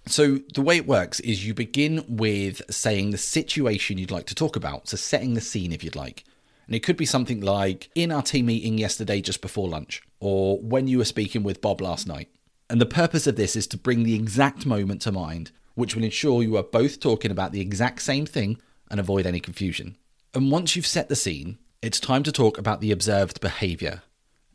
So 0.06 0.38
the 0.54 0.62
way 0.62 0.76
it 0.76 0.86
works 0.86 1.20
is 1.20 1.46
you 1.46 1.52
begin 1.52 2.04
with 2.08 2.62
saying 2.70 3.10
the 3.10 3.18
situation 3.18 3.98
you'd 3.98 4.10
like 4.10 4.26
to 4.26 4.34
talk 4.34 4.54
about, 4.54 4.88
so 4.88 4.96
setting 4.96 5.34
the 5.34 5.40
scene 5.40 5.72
if 5.72 5.82
you'd 5.82 5.96
like. 5.96 6.24
And 6.66 6.74
it 6.74 6.82
could 6.82 6.96
be 6.96 7.06
something 7.06 7.40
like 7.40 7.90
in 7.94 8.12
our 8.12 8.22
team 8.22 8.46
meeting 8.46 8.78
yesterday 8.78 9.20
just 9.20 9.40
before 9.40 9.68
lunch, 9.68 10.02
or 10.20 10.58
when 10.60 10.88
you 10.88 10.98
were 10.98 11.04
speaking 11.04 11.42
with 11.42 11.60
Bob 11.60 11.80
last 11.80 12.06
night. 12.06 12.28
And 12.70 12.80
the 12.80 12.86
purpose 12.86 13.26
of 13.26 13.36
this 13.36 13.56
is 13.56 13.66
to 13.68 13.76
bring 13.76 14.02
the 14.02 14.14
exact 14.14 14.64
moment 14.64 15.02
to 15.02 15.12
mind, 15.12 15.50
which 15.74 15.94
will 15.94 16.04
ensure 16.04 16.42
you 16.42 16.56
are 16.56 16.62
both 16.62 16.98
talking 17.00 17.30
about 17.30 17.52
the 17.52 17.60
exact 17.60 18.02
same 18.02 18.26
thing 18.26 18.58
and 18.90 18.98
avoid 18.98 19.26
any 19.26 19.40
confusion. 19.40 19.96
And 20.34 20.50
once 20.50 20.74
you've 20.74 20.86
set 20.86 21.08
the 21.08 21.16
scene, 21.16 21.58
it's 21.82 22.00
time 22.00 22.22
to 22.24 22.32
talk 22.32 22.58
about 22.58 22.80
the 22.80 22.90
observed 22.90 23.40
behavior 23.40 24.02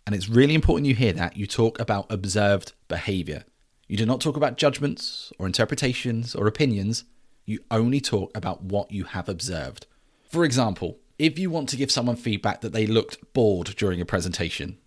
and 0.06 0.16
it's 0.16 0.30
really 0.30 0.56
important 0.56 0.88
you 0.88 0.96
hear 0.96 1.14
that. 1.14 1.38
You 1.38 1.48
talk 1.48 1.80
about 1.80 2.12
observed 2.12 2.74
behavior. 2.88 3.46
You 3.88 3.98
do 3.98 4.06
not 4.06 4.22
talk 4.22 4.38
about 4.38 4.58
judgments 4.58 5.32
or 5.38 5.46
interpretations 5.46 6.34
or 6.34 6.48
opinions. 6.48 7.04
You 7.46 7.60
only 7.70 8.00
talk 8.00 8.36
about 8.36 8.64
what 8.64 8.92
you 8.92 9.04
have 9.04 9.28
observed. 9.28 9.86
For 10.30 10.46
example, 10.46 11.00
if 11.20 11.38
you 11.38 11.50
want 11.50 11.70
to 11.70 11.78
give 11.78 11.92
someone 11.92 12.16
feedback 12.16 12.62
that 12.62 12.74
they 12.74 12.88
looked 12.88 13.34
bored 13.34 13.76
during 13.78 14.02
a 14.02 14.06
presentation, 14.06 14.78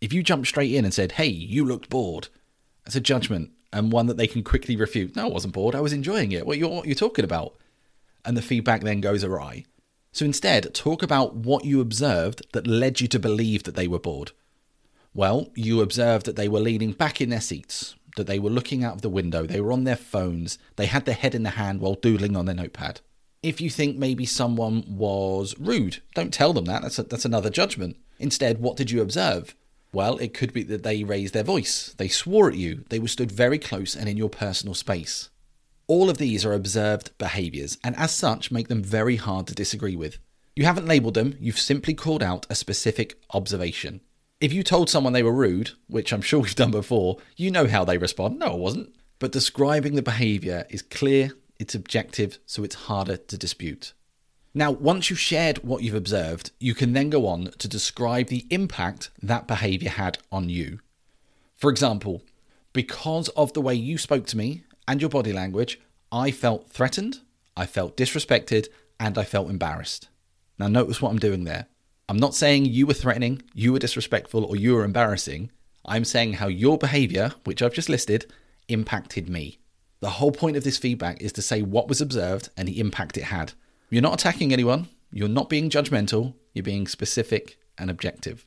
if 0.00 0.12
you 0.12 0.22
jump 0.22 0.46
straight 0.46 0.72
in 0.72 0.84
and 0.84 0.94
said, 0.94 1.12
hey, 1.12 1.26
you 1.26 1.64
looked 1.64 1.90
bored, 1.90 2.28
that's 2.84 2.96
a 2.96 3.00
judgment 3.00 3.50
and 3.72 3.92
one 3.92 4.06
that 4.06 4.16
they 4.16 4.26
can 4.26 4.42
quickly 4.42 4.74
refute. 4.76 5.14
No, 5.14 5.26
I 5.26 5.30
wasn't 5.30 5.54
bored. 5.54 5.74
I 5.74 5.80
was 5.80 5.92
enjoying 5.92 6.32
it. 6.32 6.46
What 6.46 6.58
you're, 6.58 6.84
you're 6.84 6.94
talking 6.94 7.24
about? 7.24 7.56
And 8.24 8.36
the 8.36 8.42
feedback 8.42 8.82
then 8.82 9.00
goes 9.00 9.22
awry. 9.22 9.64
So 10.12 10.24
instead, 10.24 10.74
talk 10.74 11.02
about 11.02 11.34
what 11.36 11.64
you 11.64 11.80
observed 11.80 12.42
that 12.52 12.66
led 12.66 13.00
you 13.00 13.08
to 13.08 13.18
believe 13.18 13.62
that 13.62 13.76
they 13.76 13.86
were 13.86 13.98
bored. 13.98 14.32
Well, 15.14 15.50
you 15.54 15.80
observed 15.80 16.26
that 16.26 16.36
they 16.36 16.48
were 16.48 16.60
leaning 16.60 16.92
back 16.92 17.20
in 17.20 17.30
their 17.30 17.40
seats, 17.40 17.94
that 18.16 18.26
they 18.26 18.38
were 18.38 18.50
looking 18.50 18.84
out 18.84 18.94
of 18.94 19.02
the 19.02 19.08
window, 19.08 19.46
they 19.46 19.60
were 19.60 19.72
on 19.72 19.84
their 19.84 19.96
phones, 19.96 20.58
they 20.76 20.86
had 20.86 21.04
their 21.04 21.14
head 21.14 21.34
in 21.34 21.42
the 21.42 21.50
hand 21.50 21.80
while 21.80 21.94
doodling 21.94 22.36
on 22.36 22.46
their 22.46 22.54
notepad. 22.54 23.00
If 23.42 23.60
you 23.60 23.70
think 23.70 23.96
maybe 23.96 24.26
someone 24.26 24.84
was 24.86 25.54
rude, 25.58 26.02
don't 26.14 26.34
tell 26.34 26.52
them 26.52 26.66
that. 26.66 26.82
That's, 26.82 26.98
a, 26.98 27.04
that's 27.04 27.24
another 27.24 27.50
judgment. 27.50 27.96
Instead, 28.18 28.60
what 28.60 28.76
did 28.76 28.90
you 28.90 29.00
observe? 29.00 29.54
Well, 29.92 30.18
it 30.18 30.34
could 30.34 30.52
be 30.52 30.62
that 30.64 30.82
they 30.82 31.02
raised 31.02 31.34
their 31.34 31.42
voice, 31.42 31.94
they 31.98 32.08
swore 32.08 32.48
at 32.48 32.56
you, 32.56 32.84
they 32.90 32.98
were 32.98 33.08
stood 33.08 33.32
very 33.32 33.58
close 33.58 33.96
and 33.96 34.08
in 34.08 34.16
your 34.16 34.28
personal 34.28 34.74
space. 34.74 35.30
All 35.90 36.08
of 36.08 36.18
these 36.18 36.44
are 36.44 36.52
observed 36.52 37.10
behaviours, 37.18 37.76
and 37.82 37.96
as 37.96 38.14
such, 38.14 38.52
make 38.52 38.68
them 38.68 38.80
very 38.80 39.16
hard 39.16 39.48
to 39.48 39.56
disagree 39.56 39.96
with. 39.96 40.18
You 40.54 40.64
haven't 40.64 40.86
labelled 40.86 41.14
them, 41.14 41.36
you've 41.40 41.58
simply 41.58 41.94
called 41.94 42.22
out 42.22 42.46
a 42.48 42.54
specific 42.54 43.18
observation. 43.34 44.00
If 44.40 44.52
you 44.52 44.62
told 44.62 44.88
someone 44.88 45.14
they 45.14 45.24
were 45.24 45.32
rude, 45.32 45.72
which 45.88 46.12
I'm 46.12 46.22
sure 46.22 46.38
we've 46.38 46.54
done 46.54 46.70
before, 46.70 47.16
you 47.34 47.50
know 47.50 47.66
how 47.66 47.84
they 47.84 47.98
respond. 47.98 48.38
No, 48.38 48.52
it 48.52 48.60
wasn't. 48.60 48.94
But 49.18 49.32
describing 49.32 49.96
the 49.96 50.00
behaviour 50.00 50.64
is 50.70 50.80
clear, 50.80 51.32
it's 51.58 51.74
objective, 51.74 52.38
so 52.46 52.62
it's 52.62 52.86
harder 52.86 53.16
to 53.16 53.36
dispute. 53.36 53.92
Now, 54.54 54.70
once 54.70 55.10
you've 55.10 55.18
shared 55.18 55.64
what 55.64 55.82
you've 55.82 55.96
observed, 55.96 56.52
you 56.60 56.72
can 56.72 56.92
then 56.92 57.10
go 57.10 57.26
on 57.26 57.50
to 57.58 57.66
describe 57.66 58.28
the 58.28 58.46
impact 58.50 59.10
that 59.24 59.48
behavior 59.48 59.90
had 59.90 60.18
on 60.30 60.50
you. 60.50 60.78
For 61.56 61.68
example, 61.68 62.22
because 62.72 63.28
of 63.30 63.52
the 63.54 63.60
way 63.60 63.74
you 63.74 63.98
spoke 63.98 64.26
to 64.26 64.36
me 64.36 64.62
and 64.90 65.00
your 65.00 65.08
body 65.08 65.32
language, 65.32 65.78
I 66.10 66.32
felt 66.32 66.68
threatened, 66.68 67.20
I 67.56 67.64
felt 67.64 67.96
disrespected, 67.96 68.66
and 68.98 69.16
I 69.16 69.22
felt 69.22 69.48
embarrassed. 69.48 70.08
Now, 70.58 70.66
notice 70.66 71.00
what 71.00 71.10
I'm 71.10 71.20
doing 71.20 71.44
there. 71.44 71.66
I'm 72.08 72.16
not 72.16 72.34
saying 72.34 72.64
you 72.64 72.88
were 72.88 72.94
threatening, 72.94 73.40
you 73.54 73.72
were 73.72 73.78
disrespectful, 73.78 74.44
or 74.44 74.56
you 74.56 74.74
were 74.74 74.82
embarrassing. 74.82 75.52
I'm 75.86 76.04
saying 76.04 76.34
how 76.34 76.48
your 76.48 76.76
behavior, 76.76 77.34
which 77.44 77.62
I've 77.62 77.72
just 77.72 77.88
listed, 77.88 78.32
impacted 78.66 79.28
me. 79.28 79.60
The 80.00 80.10
whole 80.10 80.32
point 80.32 80.56
of 80.56 80.64
this 80.64 80.76
feedback 80.76 81.22
is 81.22 81.32
to 81.34 81.42
say 81.42 81.62
what 81.62 81.86
was 81.86 82.00
observed 82.00 82.48
and 82.56 82.66
the 82.66 82.80
impact 82.80 83.16
it 83.16 83.24
had. 83.24 83.52
You're 83.90 84.02
not 84.02 84.14
attacking 84.14 84.52
anyone, 84.52 84.88
you're 85.12 85.28
not 85.28 85.48
being 85.48 85.70
judgmental, 85.70 86.34
you're 86.52 86.64
being 86.64 86.88
specific 86.88 87.58
and 87.78 87.90
objective. 87.90 88.44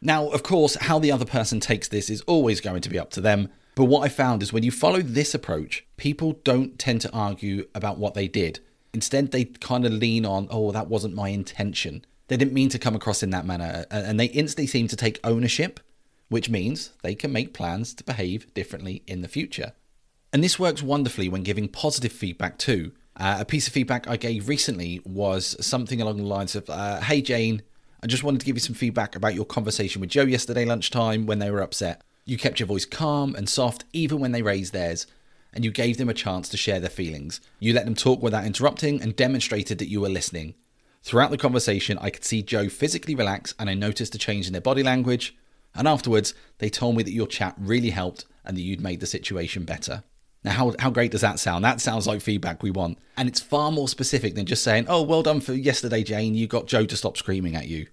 Now, 0.00 0.28
of 0.28 0.44
course, 0.44 0.76
how 0.76 1.00
the 1.00 1.10
other 1.10 1.24
person 1.24 1.58
takes 1.58 1.88
this 1.88 2.08
is 2.08 2.20
always 2.22 2.60
going 2.60 2.82
to 2.82 2.88
be 2.88 3.00
up 3.00 3.10
to 3.10 3.20
them. 3.20 3.48
But 3.74 3.86
what 3.86 4.02
I 4.02 4.08
found 4.08 4.42
is 4.42 4.52
when 4.52 4.64
you 4.64 4.70
follow 4.70 5.00
this 5.00 5.34
approach, 5.34 5.86
people 5.96 6.38
don't 6.44 6.78
tend 6.78 7.00
to 7.02 7.12
argue 7.12 7.66
about 7.74 7.98
what 7.98 8.14
they 8.14 8.28
did. 8.28 8.60
Instead, 8.92 9.30
they 9.30 9.46
kind 9.46 9.86
of 9.86 9.92
lean 9.92 10.26
on, 10.26 10.46
oh, 10.50 10.72
that 10.72 10.88
wasn't 10.88 11.14
my 11.14 11.28
intention. 11.28 12.04
They 12.28 12.36
didn't 12.36 12.52
mean 12.52 12.68
to 12.70 12.78
come 12.78 12.94
across 12.94 13.22
in 13.22 13.30
that 13.30 13.46
manner. 13.46 13.86
And 13.90 14.20
they 14.20 14.26
instantly 14.26 14.66
seem 14.66 14.88
to 14.88 14.96
take 14.96 15.18
ownership, 15.24 15.80
which 16.28 16.50
means 16.50 16.90
they 17.02 17.14
can 17.14 17.32
make 17.32 17.54
plans 17.54 17.94
to 17.94 18.04
behave 18.04 18.52
differently 18.52 19.02
in 19.06 19.22
the 19.22 19.28
future. 19.28 19.72
And 20.32 20.44
this 20.44 20.58
works 20.58 20.82
wonderfully 20.82 21.28
when 21.28 21.42
giving 21.42 21.68
positive 21.68 22.12
feedback 22.12 22.58
too. 22.58 22.92
Uh, 23.16 23.38
a 23.40 23.44
piece 23.44 23.66
of 23.66 23.72
feedback 23.72 24.08
I 24.08 24.16
gave 24.16 24.48
recently 24.48 25.00
was 25.04 25.56
something 25.64 26.00
along 26.00 26.18
the 26.18 26.22
lines 26.22 26.54
of, 26.54 26.68
uh, 26.70 27.00
Hey 27.00 27.20
Jane, 27.20 27.62
I 28.02 28.06
just 28.06 28.24
wanted 28.24 28.40
to 28.40 28.46
give 28.46 28.56
you 28.56 28.60
some 28.60 28.74
feedback 28.74 29.14
about 29.14 29.34
your 29.34 29.44
conversation 29.44 30.00
with 30.00 30.10
Joe 30.10 30.24
yesterday 30.24 30.64
lunchtime 30.64 31.26
when 31.26 31.38
they 31.38 31.50
were 31.50 31.60
upset. 31.60 32.02
You 32.24 32.38
kept 32.38 32.60
your 32.60 32.66
voice 32.66 32.84
calm 32.84 33.34
and 33.34 33.48
soft 33.48 33.84
even 33.92 34.20
when 34.20 34.32
they 34.32 34.42
raised 34.42 34.72
theirs, 34.72 35.06
and 35.52 35.64
you 35.64 35.70
gave 35.70 35.98
them 35.98 36.08
a 36.08 36.14
chance 36.14 36.48
to 36.48 36.56
share 36.56 36.80
their 36.80 36.88
feelings. 36.88 37.40
You 37.58 37.72
let 37.72 37.84
them 37.84 37.94
talk 37.94 38.22
without 38.22 38.46
interrupting 38.46 39.02
and 39.02 39.14
demonstrated 39.16 39.78
that 39.78 39.88
you 39.88 40.00
were 40.00 40.08
listening. 40.08 40.54
Throughout 41.02 41.32
the 41.32 41.36
conversation, 41.38 41.98
I 42.00 42.10
could 42.10 42.24
see 42.24 42.42
Joe 42.42 42.68
physically 42.68 43.14
relax 43.14 43.54
and 43.58 43.68
I 43.68 43.74
noticed 43.74 44.14
a 44.14 44.18
change 44.18 44.46
in 44.46 44.52
their 44.52 44.62
body 44.62 44.84
language. 44.84 45.36
And 45.74 45.88
afterwards, 45.88 46.32
they 46.58 46.70
told 46.70 46.96
me 46.96 47.02
that 47.02 47.12
your 47.12 47.26
chat 47.26 47.54
really 47.58 47.90
helped 47.90 48.24
and 48.44 48.56
that 48.56 48.62
you'd 48.62 48.80
made 48.80 49.00
the 49.00 49.06
situation 49.06 49.64
better. 49.64 50.04
Now, 50.44 50.52
how, 50.52 50.74
how 50.78 50.90
great 50.90 51.10
does 51.10 51.20
that 51.20 51.38
sound? 51.38 51.64
That 51.64 51.80
sounds 51.80 52.06
like 52.06 52.20
feedback 52.20 52.62
we 52.62 52.70
want. 52.70 52.98
And 53.16 53.28
it's 53.28 53.40
far 53.40 53.72
more 53.72 53.88
specific 53.88 54.34
than 54.34 54.46
just 54.46 54.62
saying, 54.62 54.86
oh, 54.88 55.02
well 55.02 55.22
done 55.22 55.40
for 55.40 55.54
yesterday, 55.54 56.02
Jane. 56.02 56.34
You 56.34 56.46
got 56.46 56.66
Joe 56.66 56.86
to 56.86 56.96
stop 56.96 57.16
screaming 57.16 57.56
at 57.56 57.68
you. 57.68 57.86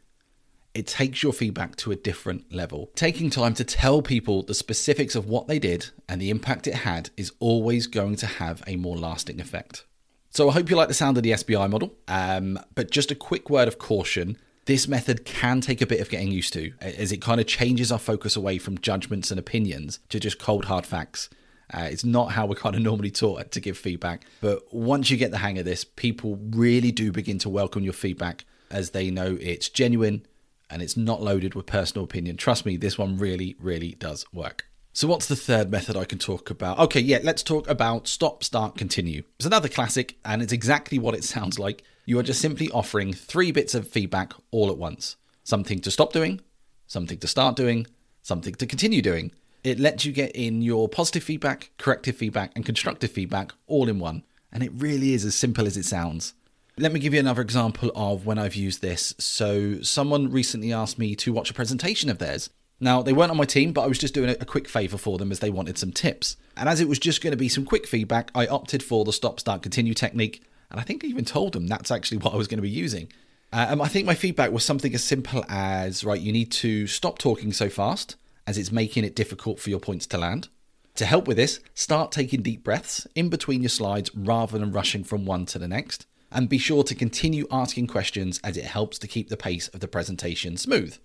It 0.79 0.87
takes 0.87 1.21
your 1.21 1.33
feedback 1.33 1.75
to 1.75 1.91
a 1.91 1.97
different 1.97 2.53
level. 2.55 2.89
Taking 2.95 3.29
time 3.29 3.53
to 3.55 3.65
tell 3.65 4.01
people 4.01 4.43
the 4.43 4.53
specifics 4.53 5.13
of 5.13 5.27
what 5.27 5.49
they 5.49 5.59
did 5.59 5.89
and 6.07 6.21
the 6.21 6.29
impact 6.29 6.67
it 6.67 6.73
had 6.73 7.09
is 7.17 7.33
always 7.39 7.85
going 7.85 8.15
to 8.15 8.25
have 8.25 8.63
a 8.65 8.77
more 8.77 8.95
lasting 8.95 9.41
effect. 9.41 9.83
So 10.29 10.47
I 10.47 10.53
hope 10.53 10.69
you 10.69 10.77
like 10.77 10.87
the 10.87 10.93
sound 10.93 11.17
of 11.17 11.23
the 11.23 11.31
SBI 11.31 11.69
model. 11.69 11.95
Um, 12.07 12.57
but 12.75 12.91
just 12.91 13.11
a 13.11 13.15
quick 13.15 13.49
word 13.49 13.67
of 13.67 13.77
caution 13.77 14.37
this 14.67 14.87
method 14.87 15.25
can 15.25 15.59
take 15.59 15.81
a 15.81 15.85
bit 15.85 15.99
of 15.99 16.09
getting 16.09 16.31
used 16.31 16.53
to 16.53 16.71
as 16.79 17.11
it 17.11 17.17
kind 17.17 17.41
of 17.41 17.47
changes 17.47 17.91
our 17.91 17.99
focus 17.99 18.37
away 18.37 18.57
from 18.57 18.77
judgments 18.77 19.31
and 19.31 19.39
opinions 19.39 19.99
to 20.07 20.17
just 20.17 20.39
cold 20.39 20.65
hard 20.65 20.85
facts. 20.85 21.29
Uh, 21.73 21.89
it's 21.91 22.05
not 22.05 22.31
how 22.31 22.45
we're 22.45 22.55
kind 22.55 22.75
of 22.75 22.81
normally 22.81 23.11
taught 23.11 23.51
to 23.51 23.59
give 23.59 23.77
feedback. 23.77 24.25
But 24.39 24.73
once 24.73 25.09
you 25.09 25.17
get 25.17 25.31
the 25.31 25.39
hang 25.39 25.59
of 25.59 25.65
this, 25.65 25.83
people 25.83 26.39
really 26.51 26.93
do 26.93 27.11
begin 27.11 27.37
to 27.39 27.49
welcome 27.49 27.83
your 27.83 27.91
feedback 27.91 28.45
as 28.71 28.91
they 28.91 29.09
know 29.09 29.37
it's 29.41 29.69
genuine 29.69 30.25
and 30.69 30.81
it's 30.81 30.97
not 30.97 31.21
loaded 31.21 31.55
with 31.55 31.65
personal 31.65 32.03
opinion. 32.03 32.37
Trust 32.37 32.65
me, 32.65 32.77
this 32.77 32.97
one 32.97 33.17
really, 33.17 33.55
really 33.59 33.93
does 33.93 34.25
work. 34.31 34.65
So, 34.91 35.07
what's 35.07 35.27
the 35.27 35.35
third 35.35 35.71
method 35.71 35.95
I 35.95 36.05
can 36.05 36.19
talk 36.19 36.49
about? 36.49 36.79
Okay, 36.79 36.99
yeah, 36.99 37.19
let's 37.23 37.43
talk 37.43 37.69
about 37.69 38.07
stop, 38.07 38.43
start, 38.43 38.75
continue. 38.75 39.23
It's 39.37 39.45
another 39.45 39.69
classic, 39.69 40.17
and 40.25 40.41
it's 40.41 40.53
exactly 40.53 40.99
what 40.99 41.15
it 41.15 41.23
sounds 41.23 41.59
like. 41.59 41.83
You 42.05 42.17
are 42.19 42.23
just 42.23 42.41
simply 42.41 42.69
offering 42.71 43.13
three 43.13 43.51
bits 43.51 43.75
of 43.75 43.87
feedback 43.87 44.33
all 44.51 44.69
at 44.69 44.77
once 44.77 45.15
something 45.43 45.79
to 45.79 45.89
stop 45.89 46.13
doing, 46.13 46.39
something 46.85 47.17
to 47.17 47.27
start 47.27 47.55
doing, 47.55 47.87
something 48.21 48.53
to 48.53 48.67
continue 48.67 49.01
doing. 49.01 49.31
It 49.63 49.79
lets 49.79 50.05
you 50.05 50.11
get 50.11 50.35
in 50.35 50.61
your 50.61 50.87
positive 50.87 51.23
feedback, 51.23 51.71
corrective 51.77 52.15
feedback, 52.15 52.51
and 52.55 52.65
constructive 52.65 53.11
feedback 53.11 53.51
all 53.67 53.89
in 53.89 53.99
one. 53.99 54.23
And 54.51 54.63
it 54.63 54.71
really 54.75 55.13
is 55.13 55.25
as 55.25 55.35
simple 55.35 55.65
as 55.65 55.77
it 55.77 55.85
sounds. 55.85 56.33
Let 56.79 56.93
me 56.93 57.01
give 57.01 57.13
you 57.13 57.19
another 57.19 57.41
example 57.41 57.91
of 57.93 58.25
when 58.25 58.39
I've 58.39 58.55
used 58.55 58.81
this. 58.81 59.13
So, 59.19 59.81
someone 59.81 60.31
recently 60.31 60.71
asked 60.71 60.97
me 60.97 61.13
to 61.17 61.33
watch 61.33 61.51
a 61.51 61.53
presentation 61.53 62.09
of 62.09 62.19
theirs. 62.19 62.49
Now, 62.79 63.01
they 63.01 63.11
weren't 63.11 63.31
on 63.31 63.37
my 63.37 63.43
team, 63.43 63.73
but 63.73 63.81
I 63.81 63.87
was 63.87 63.97
just 63.97 64.13
doing 64.13 64.29
a 64.29 64.45
quick 64.45 64.69
favour 64.69 64.97
for 64.97 65.17
them 65.17 65.29
as 65.29 65.39
they 65.39 65.49
wanted 65.49 65.77
some 65.77 65.91
tips. 65.91 66.37
And 66.55 66.69
as 66.69 66.79
it 66.79 66.87
was 66.87 66.97
just 66.97 67.21
going 67.21 67.31
to 67.31 67.37
be 67.37 67.49
some 67.49 67.65
quick 67.65 67.85
feedback, 67.85 68.31
I 68.33 68.47
opted 68.47 68.81
for 68.81 69.03
the 69.03 69.11
stop, 69.11 69.41
start, 69.41 69.61
continue 69.61 69.93
technique. 69.93 70.41
And 70.71 70.79
I 70.79 70.83
think 70.83 71.03
I 71.03 71.07
even 71.07 71.25
told 71.25 71.51
them 71.51 71.67
that's 71.67 71.91
actually 71.91 72.19
what 72.19 72.33
I 72.33 72.37
was 72.37 72.47
going 72.47 72.59
to 72.59 72.61
be 72.61 72.69
using. 72.69 73.11
Uh, 73.51 73.67
and 73.71 73.81
I 73.81 73.89
think 73.89 74.05
my 74.05 74.15
feedback 74.15 74.53
was 74.53 74.63
something 74.63 74.95
as 74.95 75.03
simple 75.03 75.43
as 75.49 76.05
right, 76.05 76.21
you 76.21 76.31
need 76.31 76.49
to 76.53 76.87
stop 76.87 77.17
talking 77.19 77.51
so 77.51 77.67
fast 77.67 78.15
as 78.47 78.57
it's 78.57 78.71
making 78.71 79.03
it 79.03 79.17
difficult 79.17 79.59
for 79.59 79.69
your 79.69 79.81
points 79.81 80.07
to 80.07 80.17
land. 80.17 80.47
To 80.95 81.05
help 81.05 81.27
with 81.27 81.35
this, 81.35 81.59
start 81.73 82.13
taking 82.13 82.41
deep 82.41 82.63
breaths 82.63 83.05
in 83.15 83.27
between 83.27 83.63
your 83.63 83.69
slides 83.69 84.15
rather 84.15 84.57
than 84.57 84.71
rushing 84.71 85.03
from 85.03 85.25
one 85.25 85.45
to 85.47 85.59
the 85.59 85.67
next. 85.67 86.05
And 86.31 86.47
be 86.47 86.57
sure 86.57 86.83
to 86.83 86.95
continue 86.95 87.47
asking 87.51 87.87
questions 87.87 88.39
as 88.43 88.55
it 88.57 88.65
helps 88.65 88.99
to 88.99 89.07
keep 89.07 89.29
the 89.29 89.37
pace 89.37 89.67
of 89.69 89.79
the 89.79 89.87
presentation 89.87 90.57
smooth. 90.57 90.97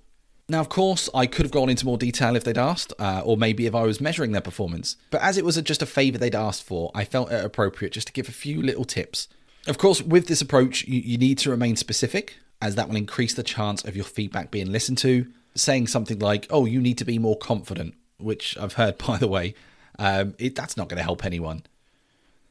Now, 0.48 0.60
of 0.60 0.68
course, 0.68 1.08
I 1.14 1.26
could 1.26 1.46
have 1.46 1.52
gone 1.52 1.70
into 1.70 1.86
more 1.86 1.96
detail 1.96 2.36
if 2.36 2.44
they'd 2.44 2.58
asked, 2.58 2.92
uh, 2.98 3.22
or 3.24 3.38
maybe 3.38 3.64
if 3.64 3.74
I 3.74 3.82
was 3.82 4.00
measuring 4.00 4.32
their 4.32 4.42
performance. 4.42 4.96
But 5.10 5.22
as 5.22 5.38
it 5.38 5.44
was 5.44 5.56
just 5.62 5.80
a 5.80 5.86
favour 5.86 6.18
they'd 6.18 6.34
asked 6.34 6.64
for, 6.64 6.90
I 6.94 7.04
felt 7.04 7.32
it 7.32 7.42
appropriate 7.42 7.94
just 7.94 8.08
to 8.08 8.12
give 8.12 8.28
a 8.28 8.32
few 8.32 8.60
little 8.62 8.84
tips. 8.84 9.28
Of 9.66 9.78
course, 9.78 10.02
with 10.02 10.26
this 10.26 10.42
approach, 10.42 10.84
you, 10.86 11.00
you 11.00 11.16
need 11.16 11.38
to 11.38 11.50
remain 11.50 11.76
specific, 11.76 12.36
as 12.60 12.74
that 12.74 12.88
will 12.88 12.96
increase 12.96 13.32
the 13.32 13.42
chance 13.42 13.82
of 13.84 13.96
your 13.96 14.04
feedback 14.04 14.50
being 14.50 14.70
listened 14.70 14.98
to, 14.98 15.26
saying 15.54 15.86
something 15.86 16.18
like, 16.18 16.46
"Oh, 16.50 16.66
you 16.66 16.80
need 16.80 16.98
to 16.98 17.06
be 17.06 17.18
more 17.18 17.38
confident," 17.38 17.94
which 18.18 18.58
I've 18.58 18.74
heard, 18.74 18.98
by 19.06 19.16
the 19.16 19.28
way, 19.28 19.54
um, 19.98 20.34
it, 20.38 20.54
that's 20.54 20.76
not 20.76 20.88
going 20.88 20.98
to 20.98 21.02
help 21.02 21.24
anyone. 21.24 21.62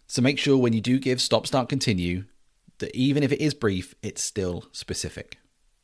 So 0.08 0.24
make 0.24 0.39
sure 0.39 0.58
when 0.58 0.74
you 0.74 0.82
do 0.82 1.00
give 1.00 1.22
stop, 1.22 1.46
start, 1.46 1.70
continue, 1.70 2.25
that 2.84 2.96
even 2.96 3.24
if 3.24 3.32
it 3.32 3.42
is 3.42 3.54
brief, 3.54 3.96
it's 4.04 4.22
still 4.22 4.66
specific. 4.74 5.38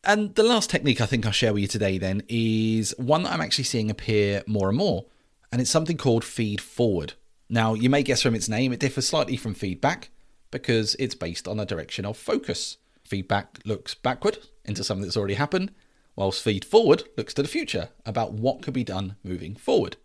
And 0.03 0.35
the 0.35 0.43
last 0.43 0.69
technique 0.69 0.99
I 0.99 1.05
think 1.05 1.25
I'll 1.25 1.31
share 1.31 1.53
with 1.53 1.61
you 1.61 1.67
today 1.67 1.97
then 1.97 2.23
is 2.27 2.93
one 2.97 3.23
that 3.23 3.31
I'm 3.31 3.41
actually 3.41 3.63
seeing 3.63 3.89
appear 3.89 4.43
more 4.47 4.67
and 4.67 4.77
more, 4.77 5.05
and 5.51 5.61
it's 5.61 5.71
something 5.71 5.97
called 5.97 6.25
feed 6.25 6.59
forward. 6.59 7.13
Now, 7.49 7.73
you 7.73 7.89
may 7.89 8.03
guess 8.03 8.21
from 8.21 8.35
its 8.35 8.49
name, 8.49 8.73
it 8.73 8.81
differs 8.81 9.07
slightly 9.07 9.37
from 9.37 9.53
feedback 9.53 10.09
because 10.51 10.95
it's 10.99 11.15
based 11.15 11.47
on 11.47 11.59
a 11.59 11.65
direction 11.65 12.05
of 12.05 12.17
focus. 12.17 12.77
Feedback 13.03 13.59
looks 13.65 13.95
backward 13.95 14.39
into 14.65 14.83
something 14.83 15.03
that's 15.03 15.17
already 15.17 15.35
happened, 15.35 15.71
whilst 16.15 16.43
feed 16.43 16.65
forward 16.65 17.03
looks 17.17 17.33
to 17.33 17.41
the 17.41 17.47
future 17.47 17.89
about 18.05 18.33
what 18.33 18.61
could 18.61 18.73
be 18.73 18.83
done 18.83 19.15
moving 19.23 19.55
forward. 19.55 19.95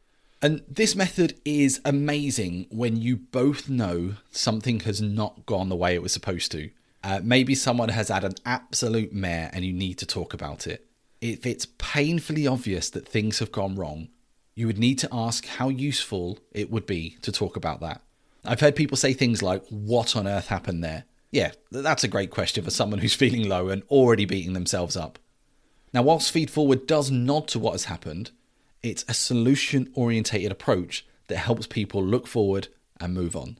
And 0.41 0.63
this 0.69 0.95
method 0.95 1.41
is 1.45 1.81
amazing 1.85 2.67
when 2.71 2.97
you 2.97 3.17
both 3.17 3.69
know 3.69 4.15
something 4.31 4.81
has 4.81 5.01
not 5.01 5.47
gone 5.47 5.69
the 5.69 5.77
way 5.77 5.95
it 5.95 6.03
was 6.03 6.13
supposed 6.13 6.53
to. 6.53 6.71
Uh, 7.05 7.21
maybe 7.23 7.55
someone 7.55 7.91
has 7.91 8.09
had 8.09 8.25
an 8.25 8.35
absolute 8.47 9.13
mare 9.13 9.51
and 9.53 9.63
you 9.63 9.75
need 9.75 9.99
to 9.99 10.07
talk 10.07 10.33
about 10.33 10.67
it. 10.67 10.87
If 11.21 11.45
it's 11.45 11.67
painfully 11.77 12.47
obvious 12.47 12.89
that 12.91 13.07
things 13.07 13.41
have 13.41 13.53
gone 13.53 13.77
wrong, 13.77 14.09
you 14.55 14.67
would 14.67 14.79
need 14.79 14.99
to 15.01 15.09
ask 15.13 15.45
how 15.45 15.69
useful 15.69 16.39
it 16.51 16.71
would 16.71 16.87
be 16.87 17.19
to 17.21 17.31
talk 17.31 17.57
about 17.57 17.81
that. 17.81 18.01
I've 18.43 18.61
heard 18.61 18.75
people 18.75 18.97
say 18.97 19.13
things 19.13 19.43
like, 19.43 19.67
What 19.69 20.17
on 20.17 20.27
earth 20.27 20.49
happened 20.49 20.83
there? 20.83 21.05
Yeah, 21.31 21.53
that's 21.71 22.05
a 22.05 22.09
great 22.09 22.31
question 22.31 22.65
for 22.65 22.71
someone 22.71 23.01
who's 23.01 23.15
feeling 23.23 23.49
low 23.49 23.69
and 23.69 23.83
already 23.91 24.25
beating 24.25 24.55
themselves 24.55 24.97
up. 24.97 25.19
Now, 25.93 26.03
whilst 26.03 26.33
Feed 26.33 26.51
Forward 26.51 26.87
does 26.87 27.11
nod 27.11 27.49
to 27.49 27.59
what 27.59 27.73
has 27.73 27.85
happened, 27.85 28.31
it's 28.83 29.05
a 29.09 29.15
solution 29.15 29.91
orientated 29.95 30.51
approach 30.51 31.07
that 31.29 31.37
helps 31.37 31.67
people 31.67 32.03
look 32.03 32.27
forward 32.27 32.69
and 32.99 33.13
move 33.13 33.37
on. 33.37 33.59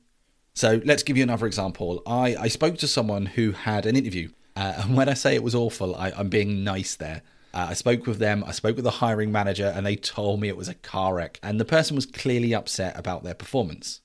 So 0.55 0.81
let's 0.85 1.03
give 1.03 1.17
you 1.17 1.23
another 1.23 1.47
example. 1.47 2.03
I, 2.07 2.37
I 2.37 2.49
spoke 2.49 2.79
to 2.79 2.89
someone 2.89 3.27
who 3.27 3.53
had 3.53 3.87
an 3.87 3.97
interview, 3.97 4.31
uh, 4.57 4.75
and 4.85 4.97
when 4.97 5.09
I 5.09 5.15
say 5.15 5.35
it 5.35 5.43
was 5.43 5.55
awful, 5.55 5.95
I, 5.97 6.11
am 6.11 6.29
being 6.29 6.65
nice 6.65 6.95
there. 6.97 7.23
Uh, 7.53 7.69
I 7.71 7.75
spoke 7.75 8.07
with 8.07 8.19
them, 8.19 8.43
I 8.45 8.53
spoke 8.53 8.77
with 8.77 8.85
the 8.85 8.91
hiring 8.91 9.31
manager, 9.31 9.73
and 9.75 9.87
they 9.87 9.97
told 9.97 10.41
me 10.41 10.49
it 10.49 10.57
was 10.57 10.69
a 10.69 10.75
car 10.75 11.15
wreck, 11.15 11.39
and 11.43 11.61
the 11.61 11.65
person 11.65 11.95
was 11.95 12.07
clearly 12.07 12.55
upset 12.55 12.99
about 12.99 13.23
their 13.23 13.35
performance. 13.35 14.01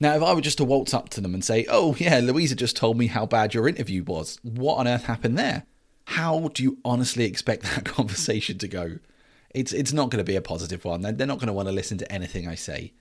Now, 0.00 0.14
if 0.16 0.22
I 0.22 0.32
were 0.32 0.40
just 0.40 0.58
to 0.58 0.64
waltz 0.64 0.92
up 0.92 1.08
to 1.10 1.20
them 1.20 1.34
and 1.34 1.44
say, 1.44 1.66
Oh, 1.68 1.94
yeah, 1.98 2.18
Louisa 2.18 2.56
just 2.56 2.76
told 2.76 2.98
me 2.98 3.06
how 3.06 3.26
bad 3.26 3.54
your 3.54 3.68
interview 3.68 4.02
was, 4.02 4.38
what 4.42 4.78
on 4.78 4.88
earth 4.88 5.04
happened 5.04 5.38
there? 5.38 5.64
how 6.06 6.48
do 6.54 6.62
you 6.62 6.78
honestly 6.84 7.24
expect 7.24 7.62
that 7.74 7.84
conversation 7.84 8.58
to 8.58 8.68
go? 8.68 8.98
It's 9.54 9.72
it's 9.72 9.92
not 9.92 10.10
going 10.10 10.18
to 10.18 10.24
be 10.24 10.36
a 10.36 10.42
positive 10.42 10.84
one. 10.84 11.02
They're 11.02 11.26
not 11.26 11.38
going 11.38 11.46
to 11.46 11.52
want 11.52 11.68
to 11.68 11.74
listen 11.74 11.98
to 11.98 12.12
anything 12.12 12.48
I 12.48 12.56
say. 12.56 12.92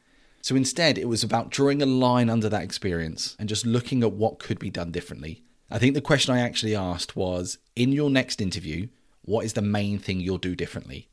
So 0.44 0.58
instead, 0.58 0.98
it 0.98 1.08
was 1.08 1.24
about 1.24 1.52
drawing 1.52 1.82
a 1.82 1.86
line 1.86 2.30
under 2.30 2.50
that 2.50 2.64
experience 2.64 3.38
and 3.40 3.48
just 3.48 3.66
looking 3.66 4.04
at 4.04 4.12
what 4.12 4.40
could 4.40 4.60
be 4.60 4.70
done 4.70 4.92
differently. 4.92 5.42
I 5.72 5.80
think 5.80 5.94
the 5.94 6.02
question 6.02 6.36
I 6.36 6.42
actually 6.42 6.76
asked 6.76 7.16
was 7.16 7.60
in 7.78 7.94
your 7.94 8.10
next 8.10 8.42
interview, 8.42 8.90
what 9.22 9.46
is 9.46 9.54
the 9.54 9.62
main 9.62 10.00
thing 10.00 10.20
you'll 10.20 10.38
do 10.38 10.54
differently? 10.54 11.08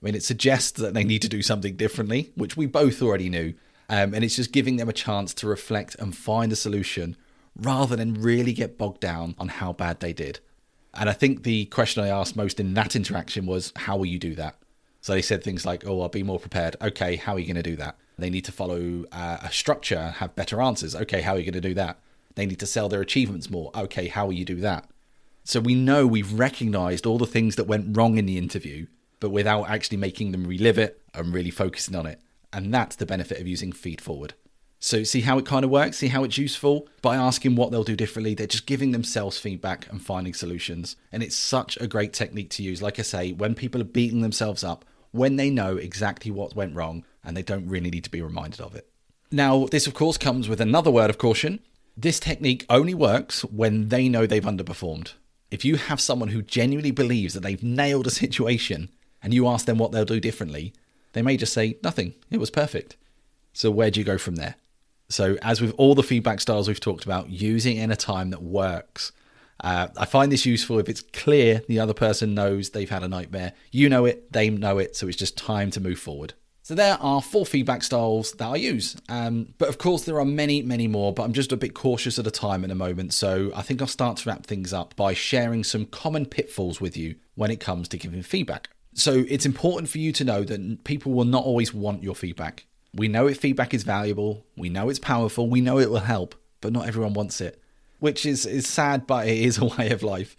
I 0.00 0.04
mean, 0.04 0.14
it 0.14 0.22
suggests 0.22 0.70
that 0.80 0.94
they 0.94 1.02
need 1.02 1.20
to 1.22 1.28
do 1.28 1.42
something 1.42 1.74
differently, 1.74 2.30
which 2.36 2.56
we 2.56 2.66
both 2.66 3.02
already 3.02 3.28
knew. 3.28 3.54
Um, 3.88 4.14
and 4.14 4.22
it's 4.22 4.36
just 4.36 4.52
giving 4.52 4.76
them 4.76 4.88
a 4.88 4.92
chance 4.92 5.34
to 5.34 5.48
reflect 5.48 5.96
and 5.98 6.16
find 6.16 6.52
a 6.52 6.56
solution 6.56 7.16
rather 7.56 7.96
than 7.96 8.14
really 8.14 8.52
get 8.52 8.78
bogged 8.78 9.00
down 9.00 9.34
on 9.36 9.48
how 9.48 9.72
bad 9.72 9.98
they 9.98 10.12
did. 10.12 10.38
And 10.94 11.10
I 11.10 11.12
think 11.12 11.42
the 11.42 11.64
question 11.66 12.04
I 12.04 12.08
asked 12.08 12.36
most 12.36 12.60
in 12.60 12.74
that 12.74 12.94
interaction 12.94 13.46
was, 13.46 13.72
How 13.74 13.96
will 13.96 14.06
you 14.06 14.20
do 14.20 14.36
that? 14.36 14.56
So 15.00 15.12
they 15.12 15.22
said 15.22 15.42
things 15.42 15.66
like, 15.66 15.84
Oh, 15.84 16.02
I'll 16.02 16.08
be 16.08 16.22
more 16.22 16.38
prepared. 16.38 16.76
Okay, 16.80 17.16
how 17.16 17.34
are 17.34 17.38
you 17.40 17.46
going 17.46 17.56
to 17.56 17.62
do 17.62 17.76
that? 17.76 17.96
They 18.18 18.30
need 18.30 18.44
to 18.46 18.52
follow 18.52 19.04
uh, 19.12 19.38
a 19.42 19.52
structure, 19.52 20.14
have 20.16 20.34
better 20.34 20.60
answers. 20.60 20.96
Okay, 20.96 21.20
how 21.20 21.34
are 21.34 21.38
you 21.38 21.44
going 21.44 21.60
to 21.62 21.68
do 21.68 21.74
that? 21.74 21.98
They 22.34 22.46
need 22.46 22.60
to 22.60 22.66
sell 22.66 22.88
their 22.88 23.00
achievements 23.00 23.50
more. 23.50 23.70
Okay, 23.74 24.08
how 24.08 24.26
will 24.26 24.32
you 24.32 24.44
do 24.44 24.56
that? 24.56 24.88
So 25.44 25.60
we 25.60 25.74
know 25.74 26.06
we've 26.06 26.32
recognized 26.32 27.06
all 27.06 27.18
the 27.18 27.26
things 27.26 27.56
that 27.56 27.64
went 27.64 27.96
wrong 27.96 28.18
in 28.18 28.26
the 28.26 28.38
interview, 28.38 28.86
but 29.20 29.30
without 29.30 29.68
actually 29.70 29.98
making 29.98 30.32
them 30.32 30.46
relive 30.46 30.78
it 30.78 31.00
and 31.14 31.32
really 31.32 31.50
focusing 31.50 31.94
on 31.94 32.06
it. 32.06 32.20
And 32.52 32.72
that's 32.72 32.96
the 32.96 33.06
benefit 33.06 33.40
of 33.40 33.46
using 33.46 33.72
feed 33.72 34.00
forward. 34.00 34.34
So, 34.78 35.04
see 35.04 35.22
how 35.22 35.38
it 35.38 35.46
kind 35.46 35.64
of 35.64 35.70
works, 35.70 35.98
see 35.98 36.08
how 36.08 36.24
it's 36.24 36.36
useful? 36.36 36.86
By 37.00 37.16
asking 37.16 37.56
what 37.56 37.70
they'll 37.70 37.82
do 37.82 37.96
differently, 37.96 38.34
they're 38.34 38.46
just 38.46 38.66
giving 38.66 38.92
themselves 38.92 39.38
feedback 39.38 39.90
and 39.90 40.02
finding 40.02 40.34
solutions. 40.34 40.96
And 41.12 41.22
it's 41.22 41.36
such 41.36 41.78
a 41.78 41.86
great 41.86 42.12
technique 42.12 42.50
to 42.50 42.62
use. 42.62 42.82
Like 42.82 42.98
I 42.98 43.02
say, 43.02 43.32
when 43.32 43.54
people 43.54 43.80
are 43.80 43.84
beating 43.84 44.20
themselves 44.20 44.62
up, 44.62 44.84
when 45.12 45.36
they 45.36 45.48
know 45.48 45.76
exactly 45.76 46.30
what 46.30 46.54
went 46.54 46.74
wrong 46.74 47.04
and 47.26 47.36
they 47.36 47.42
don't 47.42 47.68
really 47.68 47.90
need 47.90 48.04
to 48.04 48.10
be 48.10 48.22
reminded 48.22 48.62
of 48.62 48.74
it. 48.74 48.88
Now, 49.30 49.66
this 49.66 49.86
of 49.86 49.92
course 49.92 50.16
comes 50.16 50.48
with 50.48 50.60
another 50.60 50.90
word 50.90 51.10
of 51.10 51.18
caution 51.18 51.60
this 51.98 52.20
technique 52.20 52.66
only 52.68 52.92
works 52.92 53.42
when 53.46 53.88
they 53.88 54.06
know 54.08 54.26
they've 54.26 54.44
underperformed. 54.44 55.14
If 55.50 55.64
you 55.64 55.76
have 55.76 55.98
someone 55.98 56.28
who 56.28 56.42
genuinely 56.42 56.90
believes 56.90 57.32
that 57.32 57.40
they've 57.40 57.62
nailed 57.62 58.06
a 58.06 58.10
situation 58.10 58.90
and 59.22 59.32
you 59.32 59.48
ask 59.48 59.64
them 59.64 59.78
what 59.78 59.92
they'll 59.92 60.04
do 60.04 60.20
differently, 60.20 60.74
they 61.14 61.22
may 61.22 61.38
just 61.38 61.54
say, 61.54 61.78
nothing, 61.82 62.14
it 62.30 62.38
was 62.38 62.50
perfect. 62.50 62.96
So, 63.54 63.70
where 63.70 63.90
do 63.90 63.98
you 63.98 64.04
go 64.04 64.18
from 64.18 64.36
there? 64.36 64.56
So, 65.08 65.38
as 65.40 65.62
with 65.62 65.72
all 65.78 65.94
the 65.94 66.02
feedback 66.02 66.42
styles 66.42 66.68
we've 66.68 66.78
talked 66.78 67.06
about, 67.06 67.30
using 67.30 67.78
in 67.78 67.90
a 67.90 67.96
time 67.96 68.30
that 68.30 68.42
works. 68.42 69.12
Uh, 69.64 69.88
I 69.96 70.04
find 70.04 70.30
this 70.30 70.44
useful 70.44 70.78
if 70.78 70.90
it's 70.90 71.00
clear 71.00 71.62
the 71.66 71.80
other 71.80 71.94
person 71.94 72.34
knows 72.34 72.70
they've 72.70 72.90
had 72.90 73.02
a 73.02 73.08
nightmare. 73.08 73.54
You 73.70 73.88
know 73.88 74.04
it, 74.04 74.30
they 74.30 74.50
know 74.50 74.76
it, 74.76 74.96
so 74.96 75.08
it's 75.08 75.16
just 75.16 75.38
time 75.38 75.70
to 75.70 75.80
move 75.80 75.98
forward. 75.98 76.34
So 76.66 76.74
there 76.74 76.98
are 77.00 77.22
four 77.22 77.46
feedback 77.46 77.84
styles 77.84 78.32
that 78.32 78.48
I 78.48 78.56
use. 78.56 78.96
Um, 79.08 79.54
but 79.56 79.68
of 79.68 79.78
course, 79.78 80.02
there 80.02 80.18
are 80.18 80.24
many, 80.24 80.62
many 80.62 80.88
more, 80.88 81.14
but 81.14 81.22
I'm 81.22 81.32
just 81.32 81.52
a 81.52 81.56
bit 81.56 81.74
cautious 81.74 82.18
at 82.18 82.26
a 82.26 82.30
time 82.32 82.64
in 82.64 82.72
a 82.72 82.74
moment. 82.74 83.14
So 83.14 83.52
I 83.54 83.62
think 83.62 83.80
I'll 83.80 83.86
start 83.86 84.16
to 84.16 84.28
wrap 84.28 84.46
things 84.46 84.72
up 84.72 84.96
by 84.96 85.14
sharing 85.14 85.62
some 85.62 85.86
common 85.86 86.26
pitfalls 86.26 86.80
with 86.80 86.96
you 86.96 87.14
when 87.36 87.52
it 87.52 87.60
comes 87.60 87.86
to 87.90 87.96
giving 87.96 88.20
feedback. 88.20 88.68
So 88.94 89.24
it's 89.28 89.46
important 89.46 89.88
for 89.88 89.98
you 89.98 90.10
to 90.14 90.24
know 90.24 90.42
that 90.42 90.82
people 90.82 91.12
will 91.12 91.24
not 91.24 91.44
always 91.44 91.72
want 91.72 92.02
your 92.02 92.16
feedback. 92.16 92.66
We 92.92 93.06
know 93.06 93.28
if 93.28 93.38
feedback 93.38 93.72
is 93.72 93.84
valuable, 93.84 94.44
we 94.56 94.68
know 94.68 94.88
it's 94.88 94.98
powerful, 94.98 95.48
we 95.48 95.60
know 95.60 95.78
it 95.78 95.88
will 95.88 96.00
help, 96.00 96.34
but 96.60 96.72
not 96.72 96.88
everyone 96.88 97.14
wants 97.14 97.40
it, 97.40 97.62
which 98.00 98.26
is, 98.26 98.44
is 98.44 98.66
sad, 98.66 99.06
but 99.06 99.28
it 99.28 99.38
is 99.38 99.56
a 99.62 99.66
way 99.66 99.90
of 99.90 100.02
life. 100.02 100.34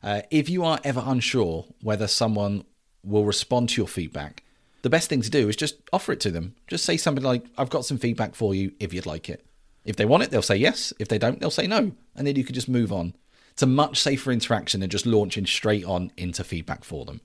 Uh, 0.00 0.22
if 0.30 0.48
you 0.48 0.62
are 0.62 0.78
ever 0.84 1.02
unsure 1.04 1.64
whether 1.80 2.06
someone 2.06 2.64
will 3.02 3.24
respond 3.24 3.70
to 3.70 3.80
your 3.80 3.88
feedback, 3.88 4.41
the 4.82 4.90
best 4.90 5.08
thing 5.08 5.22
to 5.22 5.30
do 5.30 5.48
is 5.48 5.56
just 5.56 5.76
offer 5.92 6.12
it 6.12 6.20
to 6.20 6.30
them. 6.30 6.54
Just 6.66 6.84
say 6.84 6.96
something 6.96 7.24
like, 7.24 7.44
I've 7.56 7.70
got 7.70 7.84
some 7.84 7.98
feedback 7.98 8.34
for 8.34 8.54
you 8.54 8.72
if 8.78 8.92
you'd 8.92 9.06
like 9.06 9.28
it. 9.28 9.44
If 9.84 9.96
they 9.96 10.04
want 10.04 10.22
it, 10.22 10.30
they'll 10.30 10.42
say 10.42 10.56
yes. 10.56 10.92
If 10.98 11.08
they 11.08 11.18
don't, 11.18 11.40
they'll 11.40 11.50
say 11.50 11.66
no. 11.66 11.92
And 12.14 12.26
then 12.26 12.36
you 12.36 12.44
can 12.44 12.54
just 12.54 12.68
move 12.68 12.92
on. 12.92 13.14
It's 13.52 13.62
a 13.62 13.66
much 13.66 14.00
safer 14.00 14.32
interaction 14.32 14.80
than 14.80 14.90
just 14.90 15.06
launching 15.06 15.46
straight 15.46 15.84
on 15.84 16.12
into 16.16 16.44
feedback 16.44 16.84
for 16.84 17.04
them. 17.04 17.20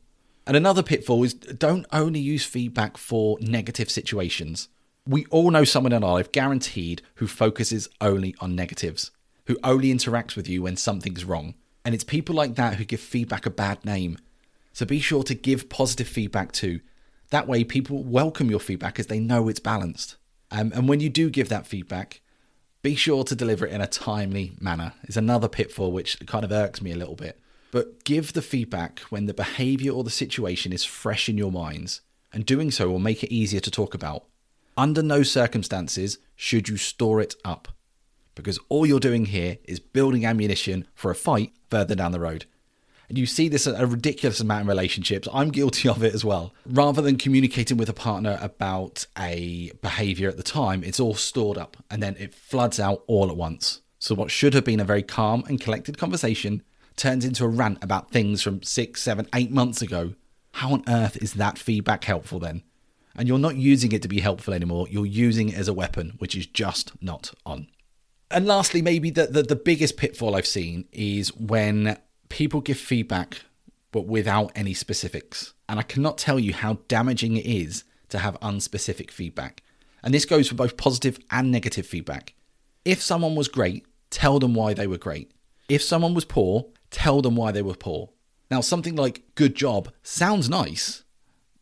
And 0.45 0.55
another 0.55 0.83
pitfall 0.83 1.23
is 1.23 1.33
don't 1.33 1.85
only 1.91 2.19
use 2.19 2.45
feedback 2.45 2.97
for 2.97 3.37
negative 3.41 3.89
situations. 3.89 4.69
We 5.05 5.25
all 5.25 5.51
know 5.51 5.63
someone 5.63 5.93
in 5.93 6.03
our 6.03 6.13
life, 6.13 6.31
guaranteed, 6.31 7.01
who 7.15 7.27
focuses 7.27 7.89
only 8.01 8.35
on 8.39 8.55
negatives, 8.55 9.11
who 9.45 9.57
only 9.63 9.93
interacts 9.93 10.35
with 10.35 10.47
you 10.47 10.63
when 10.63 10.77
something's 10.77 11.25
wrong. 11.25 11.55
And 11.85 11.95
it's 11.95 12.03
people 12.03 12.35
like 12.35 12.55
that 12.55 12.75
who 12.75 12.85
give 12.85 12.99
feedback 12.99 13.45
a 13.45 13.49
bad 13.49 13.83
name. 13.85 14.17
So 14.73 14.85
be 14.85 14.99
sure 14.99 15.23
to 15.23 15.33
give 15.33 15.69
positive 15.69 16.07
feedback 16.07 16.51
too. 16.51 16.81
That 17.29 17.47
way, 17.47 17.63
people 17.63 18.03
welcome 18.03 18.49
your 18.49 18.59
feedback 18.59 18.99
as 18.99 19.07
they 19.07 19.19
know 19.19 19.49
it's 19.49 19.59
balanced. 19.59 20.15
Um, 20.49 20.71
and 20.73 20.87
when 20.87 21.01
you 21.01 21.09
do 21.09 21.29
give 21.29 21.49
that 21.49 21.67
feedback, 21.67 22.21
be 22.81 22.95
sure 22.95 23.23
to 23.25 23.35
deliver 23.35 23.65
it 23.65 23.73
in 23.73 23.81
a 23.81 23.87
timely 23.87 24.53
manner. 24.61 24.93
Is 25.03 25.17
another 25.17 25.49
pitfall 25.49 25.91
which 25.91 26.25
kind 26.25 26.45
of 26.45 26.51
irks 26.51 26.81
me 26.81 26.91
a 26.91 26.95
little 26.95 27.15
bit. 27.15 27.39
But 27.71 28.05
give 28.05 28.31
the 28.31 28.41
feedback 28.41 28.99
when 29.09 29.25
the 29.25 29.33
behavior 29.33 29.91
or 29.91 30.05
the 30.05 30.09
situation 30.09 30.71
is 30.71 30.85
fresh 30.85 31.27
in 31.27 31.37
your 31.37 31.51
minds, 31.51 31.99
and 32.31 32.45
doing 32.45 32.71
so 32.71 32.89
will 32.89 32.99
make 32.99 33.23
it 33.23 33.33
easier 33.33 33.59
to 33.59 33.71
talk 33.71 33.93
about. 33.93 34.23
Under 34.77 35.03
no 35.03 35.23
circumstances 35.23 36.19
should 36.35 36.69
you 36.69 36.77
store 36.77 37.19
it 37.19 37.35
up, 37.43 37.67
because 38.35 38.57
all 38.69 38.85
you're 38.85 39.01
doing 39.01 39.25
here 39.25 39.57
is 39.65 39.81
building 39.81 40.25
ammunition 40.25 40.87
for 40.93 41.11
a 41.11 41.15
fight 41.15 41.51
further 41.69 41.95
down 41.95 42.13
the 42.13 42.21
road. 42.21 42.45
And 43.09 43.17
you 43.17 43.25
see 43.25 43.47
this 43.47 43.67
a 43.67 43.87
ridiculous 43.87 44.41
amount 44.41 44.63
in 44.63 44.67
relationships. 44.67 45.29
I'm 45.33 45.49
guilty 45.49 45.87
of 45.87 46.03
it 46.03 46.13
as 46.13 46.25
well. 46.25 46.53
Rather 46.65 47.01
than 47.01 47.17
communicating 47.17 47.77
with 47.77 47.87
a 47.87 47.93
partner 47.93 48.37
about 48.41 49.05
a 49.17 49.71
behavior 49.81 50.27
at 50.27 50.35
the 50.35 50.43
time, 50.43 50.83
it's 50.83 50.99
all 50.99 51.15
stored 51.15 51.57
up 51.57 51.77
and 51.89 52.03
then 52.03 52.17
it 52.19 52.33
floods 52.33 52.79
out 52.79 53.03
all 53.07 53.29
at 53.29 53.37
once. 53.37 53.81
So, 53.99 54.13
what 54.13 54.29
should 54.29 54.53
have 54.53 54.65
been 54.65 54.79
a 54.79 54.85
very 54.85 55.03
calm 55.03 55.43
and 55.47 55.59
collected 55.59 55.97
conversation 55.97 56.63
turns 56.97 57.23
into 57.23 57.45
a 57.45 57.47
rant 57.47 57.77
about 57.81 58.11
things 58.11 58.41
from 58.41 58.61
six, 58.63 59.01
seven, 59.01 59.27
eight 59.33 59.51
months 59.51 59.81
ago. 59.81 60.15
How 60.53 60.73
on 60.73 60.83
earth 60.87 61.15
is 61.21 61.33
that 61.33 61.57
feedback 61.57 62.03
helpful 62.03 62.39
then? 62.39 62.63
And 63.15 63.27
you're 63.27 63.39
not 63.39 63.55
using 63.55 63.91
it 63.93 64.01
to 64.01 64.07
be 64.07 64.19
helpful 64.19 64.53
anymore, 64.53 64.87
you're 64.89 65.05
using 65.05 65.49
it 65.49 65.55
as 65.55 65.67
a 65.67 65.73
weapon, 65.73 66.15
which 66.17 66.35
is 66.35 66.45
just 66.45 66.91
not 67.01 67.33
on. 67.45 67.67
And 68.29 68.45
lastly, 68.45 68.81
maybe 68.81 69.09
the, 69.09 69.27
the, 69.27 69.43
the 69.43 69.55
biggest 69.55 69.95
pitfall 69.95 70.35
I've 70.35 70.45
seen 70.45 70.85
is 70.91 71.33
when 71.35 71.97
people 72.29 72.61
give 72.61 72.77
feedback 72.77 73.41
but 73.91 74.05
without 74.05 74.51
any 74.55 74.73
specifics. 74.73 75.53
And 75.67 75.79
I 75.79 75.83
cannot 75.83 76.17
tell 76.17 76.39
you 76.39 76.53
how 76.53 76.79
damaging 76.87 77.37
it 77.37 77.45
is 77.45 77.83
to 78.09 78.19
have 78.19 78.39
unspecific 78.41 79.11
feedback. 79.11 79.63
And 80.03 80.13
this 80.13 80.25
goes 80.25 80.47
for 80.47 80.55
both 80.55 80.77
positive 80.77 81.19
and 81.31 81.51
negative 81.51 81.85
feedback. 81.85 82.33
If 82.85 83.01
someone 83.01 83.35
was 83.35 83.47
great, 83.47 83.85
tell 84.09 84.39
them 84.39 84.53
why 84.53 84.73
they 84.73 84.87
were 84.87 84.97
great. 84.97 85.31
If 85.67 85.81
someone 85.81 86.13
was 86.13 86.25
poor, 86.25 86.67
tell 86.91 87.21
them 87.21 87.35
why 87.35 87.51
they 87.51 87.61
were 87.61 87.75
poor. 87.75 88.09
Now, 88.49 88.61
something 88.61 88.95
like 88.95 89.23
good 89.35 89.55
job 89.55 89.91
sounds 90.03 90.49
nice, 90.49 91.03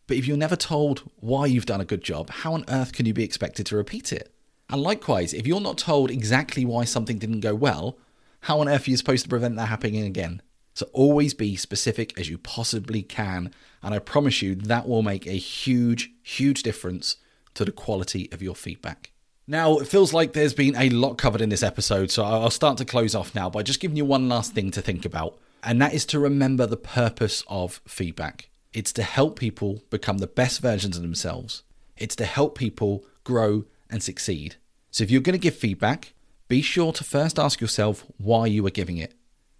but 0.05 0.17
if 0.17 0.27
you're 0.27 0.37
never 0.37 0.55
told 0.55 1.09
why 1.15 1.47
you've 1.47 1.65
done 1.65 1.81
a 1.81 1.85
good 1.85 2.03
job, 2.03 2.29
how 2.29 2.53
on 2.53 2.65
earth 2.67 2.93
can 2.93 3.07
you 3.07 3.13
be 3.13 3.23
expected 3.23 3.65
to 3.67 3.75
repeat 3.75 4.13
it? 4.13 4.31
And 4.69 4.81
likewise, 4.81 5.33
if 5.33 5.47
you're 5.47 5.61
not 5.61 5.77
told 5.77 6.11
exactly 6.11 6.65
why 6.65 6.83
something 6.83 7.17
didn't 7.17 7.39
go 7.39 7.55
well, 7.55 7.97
how 8.41 8.59
on 8.59 8.69
earth 8.69 8.87
are 8.87 8.91
you 8.91 8.97
supposed 8.97 9.23
to 9.23 9.29
prevent 9.29 9.55
that 9.55 9.69
happening 9.69 10.03
again? 10.03 10.41
So 10.75 10.87
always 10.91 11.33
be 11.33 11.55
specific 11.55 12.17
as 12.19 12.29
you 12.29 12.37
possibly 12.37 13.01
can. 13.01 13.51
And 13.81 13.95
I 13.95 13.99
promise 13.99 14.41
you 14.41 14.55
that 14.55 14.87
will 14.87 15.01
make 15.01 15.25
a 15.25 15.31
huge, 15.31 16.11
huge 16.21 16.63
difference 16.63 17.15
to 17.55 17.65
the 17.65 17.71
quality 17.71 18.29
of 18.31 18.41
your 18.41 18.55
feedback. 18.55 19.11
Now, 19.47 19.77
it 19.77 19.87
feels 19.87 20.13
like 20.13 20.33
there's 20.33 20.53
been 20.53 20.75
a 20.75 20.89
lot 20.89 21.17
covered 21.17 21.39
in 21.39 21.49
this 21.49 21.63
episode, 21.63 22.11
so 22.11 22.23
I'll 22.23 22.49
start 22.49 22.77
to 22.79 22.85
close 22.85 23.15
off 23.15 23.33
now 23.35 23.49
by 23.49 23.63
just 23.63 23.79
giving 23.79 23.95
you 23.95 24.03
one 24.03 24.27
last 24.27 24.53
thing 24.53 24.71
to 24.71 24.81
think 24.81 25.05
about, 25.05 25.37
and 25.63 25.79
that 25.81 25.93
is 25.93 26.03
to 26.07 26.19
remember 26.19 26.65
the 26.65 26.77
purpose 26.77 27.43
of 27.47 27.79
feedback. 27.87 28.49
It's 28.73 28.91
to 28.93 29.03
help 29.03 29.37
people 29.37 29.83
become 29.91 30.17
the 30.17 30.27
best 30.27 30.61
versions 30.61 30.97
of 30.97 31.03
themselves, 31.03 31.61
it's 31.95 32.15
to 32.15 32.25
help 32.25 32.57
people 32.57 33.05
grow 33.23 33.65
and 33.87 34.01
succeed. 34.01 34.55
So, 34.89 35.03
if 35.03 35.11
you're 35.11 35.21
going 35.21 35.39
to 35.39 35.39
give 35.39 35.55
feedback, 35.55 36.13
be 36.47 36.63
sure 36.63 36.91
to 36.93 37.03
first 37.03 37.37
ask 37.37 37.61
yourself 37.61 38.03
why 38.17 38.47
you 38.47 38.65
are 38.65 38.71
giving 38.71 38.97
it. 38.97 39.13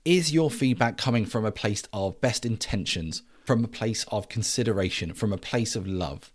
Is 0.05 0.31
your 0.31 0.51
feedback 0.51 0.97
coming 0.97 1.25
from 1.25 1.45
a 1.45 1.51
place 1.51 1.81
of 1.91 2.21
best 2.21 2.45
intentions, 2.45 3.23
from 3.43 3.65
a 3.65 3.67
place 3.67 4.05
of 4.09 4.29
consideration, 4.29 5.15
from 5.15 5.33
a 5.33 5.37
place 5.37 5.75
of 5.75 5.87
love? 5.87 6.31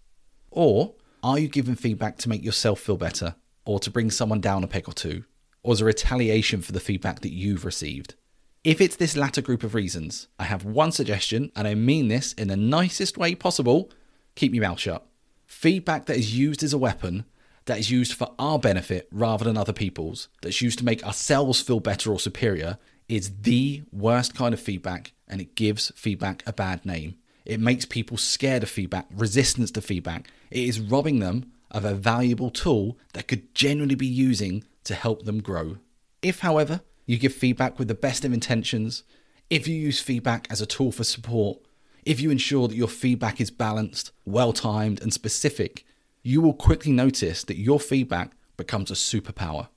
Or 0.50 0.94
are 1.22 1.38
you 1.38 1.46
giving 1.46 1.76
feedback 1.76 2.18
to 2.18 2.28
make 2.28 2.42
yourself 2.42 2.80
feel 2.80 2.96
better, 2.96 3.36
or 3.64 3.78
to 3.78 3.88
bring 3.88 4.10
someone 4.10 4.40
down 4.40 4.64
a 4.64 4.66
peg 4.66 4.88
or 4.88 4.92
two, 4.92 5.22
or 5.62 5.74
as 5.74 5.80
a 5.80 5.84
retaliation 5.84 6.62
for 6.62 6.72
the 6.72 6.80
feedback 6.80 7.20
that 7.20 7.32
you've 7.32 7.64
received? 7.64 8.16
If 8.64 8.80
it's 8.80 8.96
this 8.96 9.16
latter 9.16 9.40
group 9.40 9.62
of 9.62 9.76
reasons, 9.76 10.26
I 10.36 10.44
have 10.46 10.64
one 10.64 10.90
suggestion, 10.90 11.52
and 11.54 11.68
I 11.68 11.76
mean 11.76 12.08
this 12.08 12.32
in 12.32 12.48
the 12.48 12.56
nicest 12.56 13.16
way 13.16 13.36
possible 13.36 13.92
keep 14.34 14.52
your 14.52 14.62
mouth 14.62 14.80
shut. 14.80 15.06
Feedback 15.46 16.06
that 16.06 16.16
is 16.16 16.36
used 16.36 16.64
as 16.64 16.72
a 16.72 16.78
weapon, 16.78 17.24
that 17.66 17.78
is 17.78 17.88
used 17.88 18.14
for 18.14 18.34
our 18.36 18.58
benefit 18.58 19.08
rather 19.12 19.44
than 19.44 19.56
other 19.56 19.72
people's, 19.72 20.28
that's 20.42 20.60
used 20.60 20.80
to 20.80 20.84
make 20.84 21.06
ourselves 21.06 21.60
feel 21.60 21.78
better 21.78 22.10
or 22.10 22.18
superior, 22.18 22.76
is 23.10 23.32
the 23.42 23.82
worst 23.92 24.34
kind 24.34 24.54
of 24.54 24.60
feedback 24.60 25.12
and 25.26 25.40
it 25.40 25.56
gives 25.56 25.90
feedback 25.96 26.44
a 26.46 26.52
bad 26.52 26.86
name. 26.86 27.16
It 27.44 27.58
makes 27.58 27.84
people 27.84 28.16
scared 28.16 28.62
of 28.62 28.70
feedback, 28.70 29.06
resistance 29.10 29.72
to 29.72 29.82
feedback. 29.82 30.28
It 30.50 30.68
is 30.68 30.78
robbing 30.78 31.18
them 31.18 31.50
of 31.72 31.84
a 31.84 31.94
valuable 31.94 32.50
tool 32.50 32.98
that 33.14 33.26
could 33.26 33.52
genuinely 33.54 33.96
be 33.96 34.06
using 34.06 34.62
to 34.84 34.94
help 34.94 35.24
them 35.24 35.42
grow. 35.42 35.78
If, 36.22 36.40
however, 36.40 36.82
you 37.06 37.18
give 37.18 37.34
feedback 37.34 37.78
with 37.78 37.88
the 37.88 37.94
best 37.94 38.24
of 38.24 38.32
intentions, 38.32 39.02
if 39.48 39.66
you 39.66 39.74
use 39.74 40.00
feedback 40.00 40.46
as 40.48 40.60
a 40.60 40.66
tool 40.66 40.92
for 40.92 41.02
support, 41.02 41.58
if 42.04 42.20
you 42.20 42.30
ensure 42.30 42.68
that 42.68 42.76
your 42.76 42.88
feedback 42.88 43.40
is 43.40 43.50
balanced, 43.50 44.12
well 44.24 44.52
timed, 44.52 45.02
and 45.02 45.12
specific, 45.12 45.84
you 46.22 46.40
will 46.40 46.54
quickly 46.54 46.92
notice 46.92 47.42
that 47.44 47.58
your 47.58 47.80
feedback 47.80 48.32
becomes 48.56 48.90
a 48.90 48.94
superpower. 48.94 49.68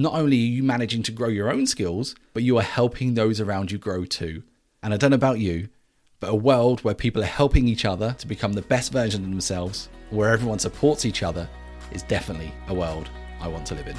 Not 0.00 0.14
only 0.14 0.36
are 0.36 0.52
you 0.54 0.62
managing 0.62 1.02
to 1.02 1.12
grow 1.12 1.26
your 1.26 1.52
own 1.52 1.66
skills, 1.66 2.14
but 2.32 2.44
you 2.44 2.56
are 2.56 2.62
helping 2.62 3.14
those 3.14 3.40
around 3.40 3.72
you 3.72 3.78
grow 3.78 4.04
too. 4.04 4.44
And 4.80 4.94
I 4.94 4.96
don't 4.96 5.10
know 5.10 5.16
about 5.16 5.40
you, 5.40 5.70
but 6.20 6.30
a 6.30 6.36
world 6.36 6.84
where 6.84 6.94
people 6.94 7.20
are 7.20 7.26
helping 7.26 7.66
each 7.66 7.84
other 7.84 8.14
to 8.20 8.26
become 8.28 8.52
the 8.52 8.62
best 8.62 8.92
version 8.92 9.24
of 9.24 9.30
themselves, 9.30 9.88
where 10.10 10.32
everyone 10.32 10.60
supports 10.60 11.04
each 11.04 11.24
other, 11.24 11.48
is 11.90 12.04
definitely 12.04 12.54
a 12.68 12.74
world 12.74 13.10
I 13.40 13.48
want 13.48 13.66
to 13.66 13.74
live 13.74 13.88
in. 13.88 13.96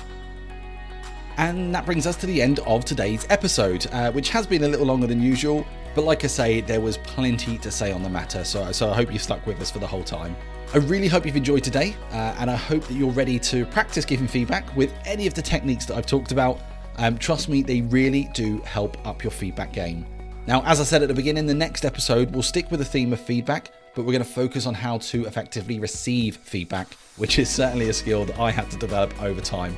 And 1.35 1.75
that 1.75 1.85
brings 1.85 2.07
us 2.07 2.15
to 2.17 2.27
the 2.27 2.41
end 2.41 2.59
of 2.59 2.85
today's 2.85 3.27
episode, 3.29 3.85
uh, 3.91 4.09
which 4.13 4.29
has 4.29 4.47
been 4.47 4.63
a 4.63 4.69
little 4.69 4.85
longer 4.85 5.07
than 5.07 5.21
usual. 5.21 5.67
But 5.95 6.05
like 6.05 6.23
I 6.23 6.27
say, 6.27 6.62
there 6.62 6.79
was 6.79 6.97
plenty 6.99 7.57
to 7.57 7.69
say 7.69 7.91
on 7.91 8.03
the 8.03 8.09
matter, 8.09 8.45
so, 8.45 8.71
so 8.71 8.89
I 8.89 8.95
hope 8.95 9.12
you 9.12 9.19
stuck 9.19 9.45
with 9.45 9.59
us 9.59 9.69
for 9.69 9.79
the 9.79 9.88
whole 9.88 10.03
time. 10.03 10.38
I 10.71 10.77
really 10.77 11.08
hope 11.08 11.25
you've 11.25 11.36
enjoyed 11.36 11.63
today, 11.63 11.95
uh, 12.12 12.36
and 12.38 12.47
I 12.47 12.55
hope 12.55 12.84
that 12.84 12.93
you're 12.93 13.10
ready 13.10 13.39
to 13.39 13.65
practice 13.65 14.05
giving 14.05 14.27
feedback 14.27 14.75
with 14.75 14.93
any 15.03 15.25
of 15.25 15.34
the 15.34 15.41
techniques 15.41 15.88
that 15.88 15.97
I've 15.97 16.05
talked 16.05 16.32
about. 16.32 16.60
Um, 16.97 17.17
trust 17.17 17.49
me, 17.49 17.63
they 17.63 17.82
really 17.82 18.29
do 18.36 18.60
help 18.60 18.95
up 19.08 19.23
your 19.23 19.32
feedback 19.32 19.73
game. 19.73 20.05
Now, 20.45 20.62
as 20.65 20.79
I 20.79 20.84
said 20.84 21.01
at 21.01 21.08
the 21.08 21.15
beginning, 21.15 21.47
the 21.47 21.55
next 21.55 21.86
episode 21.86 22.36
will 22.36 22.43
stick 22.43 22.69
with 22.69 22.82
the 22.82 22.86
theme 22.86 23.13
of 23.13 23.19
feedback, 23.19 23.71
but 23.95 24.05
we're 24.05 24.12
going 24.12 24.23
to 24.23 24.29
focus 24.29 24.67
on 24.67 24.75
how 24.75 24.99
to 24.99 25.25
effectively 25.25 25.79
receive 25.79 26.38
feedback, 26.38 26.93
which 27.17 27.39
is 27.39 27.49
certainly 27.49 27.89
a 27.89 27.93
skill 27.93 28.25
that 28.25 28.38
I 28.38 28.51
had 28.51 28.69
to 28.69 28.77
develop 28.77 29.19
over 29.23 29.41
time. 29.41 29.75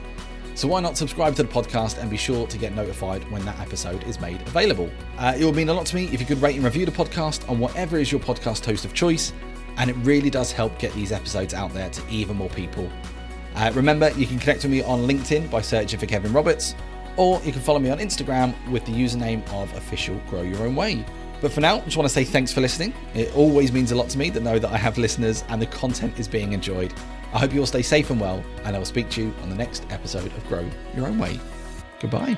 So 0.56 0.68
why 0.68 0.82
not 0.82 0.98
subscribe 0.98 1.36
to 1.38 1.44
the 1.44 1.50
podcast 1.50 2.00
and 2.00 2.10
be 2.10 2.18
sure 2.18 2.46
to 2.48 2.58
get 2.58 2.76
notified 2.76 3.24
when 3.32 3.46
that 3.46 3.58
episode 3.62 4.04
is 4.04 4.20
made 4.20 4.42
available? 4.42 4.90
Uh, 5.18 5.36
it 5.40 5.46
would 5.46 5.56
mean 5.56 5.70
a 5.70 5.74
lot 5.74 5.86
to 5.86 5.96
me 5.96 6.10
if 6.12 6.20
you 6.20 6.26
could 6.26 6.42
rate 6.42 6.56
and 6.56 6.66
review 6.66 6.86
the 6.86 6.92
podcast 6.92 7.50
on 7.50 7.60
whatever 7.60 7.98
is 7.98 8.12
your 8.12 8.20
podcast 8.20 8.66
host 8.66 8.84
of 8.84 8.94
choice, 8.94 9.32
and 9.78 9.90
it 9.90 9.96
really 9.98 10.30
does 10.30 10.52
help 10.52 10.78
get 10.80 10.94
these 10.94 11.12
episodes 11.12 11.54
out 11.54 11.74
there 11.74 11.90
to 11.90 12.08
even 12.10 12.38
more 12.38 12.50
people. 12.50 12.90
Uh, 13.56 13.72
remember, 13.76 14.12
you 14.12 14.26
can 14.26 14.40
connect 14.40 14.64
with 14.64 14.72
me 14.72 14.82
on 14.84 15.08
LinkedIn 15.08 15.50
by 15.50 15.62
searching 15.62 16.00
for 16.00 16.06
Kevin 16.06 16.32
Roberts, 16.32 16.76
or 17.18 17.42
you 17.44 17.52
can 17.52 17.62
follow 17.62 17.80
me 17.80 17.90
on 17.90 18.00
Instagram 18.00 18.54
with 18.70 18.86
the 18.86 18.92
username 18.92 19.48
of 19.52 19.72
official 19.76 20.16
Grow 20.30 20.42
Your 20.42 20.66
Own 20.66 20.76
Way. 20.76 21.06
But 21.42 21.52
for 21.52 21.60
now, 21.60 21.78
I 21.78 21.82
just 21.82 21.98
want 21.98 22.08
to 22.08 22.14
say 22.14 22.24
thanks 22.24 22.54
for 22.54 22.62
listening. 22.62 22.94
It 23.16 23.36
always 23.36 23.72
means 23.72 23.92
a 23.92 23.96
lot 23.96 24.10
to 24.10 24.18
me 24.18 24.30
to 24.32 24.40
know 24.40 24.60
that 24.60 24.72
I 24.72 24.78
have 24.78 24.98
listeners 24.98 25.44
and 25.50 25.62
the 25.62 25.66
content 25.66 26.20
is 26.20 26.28
being 26.28 26.54
enjoyed. 26.54 26.94
I 27.34 27.40
hope 27.40 27.54
you 27.54 27.60
all 27.62 27.66
stay 27.66 27.82
safe 27.82 28.10
and 28.12 28.22
well, 28.22 28.44
and 28.64 28.76
I 28.76 28.80
will 28.80 28.86
speak 28.86 29.10
to 29.12 29.22
you 29.24 29.34
on 29.42 29.50
the 29.50 29.56
next 29.56 29.86
episode 29.90 30.28
of 30.28 30.48
Grow 30.48 30.70
Your 30.96 31.08
Own 31.08 31.18
Way. 31.18 31.40
Goodbye. 32.00 32.38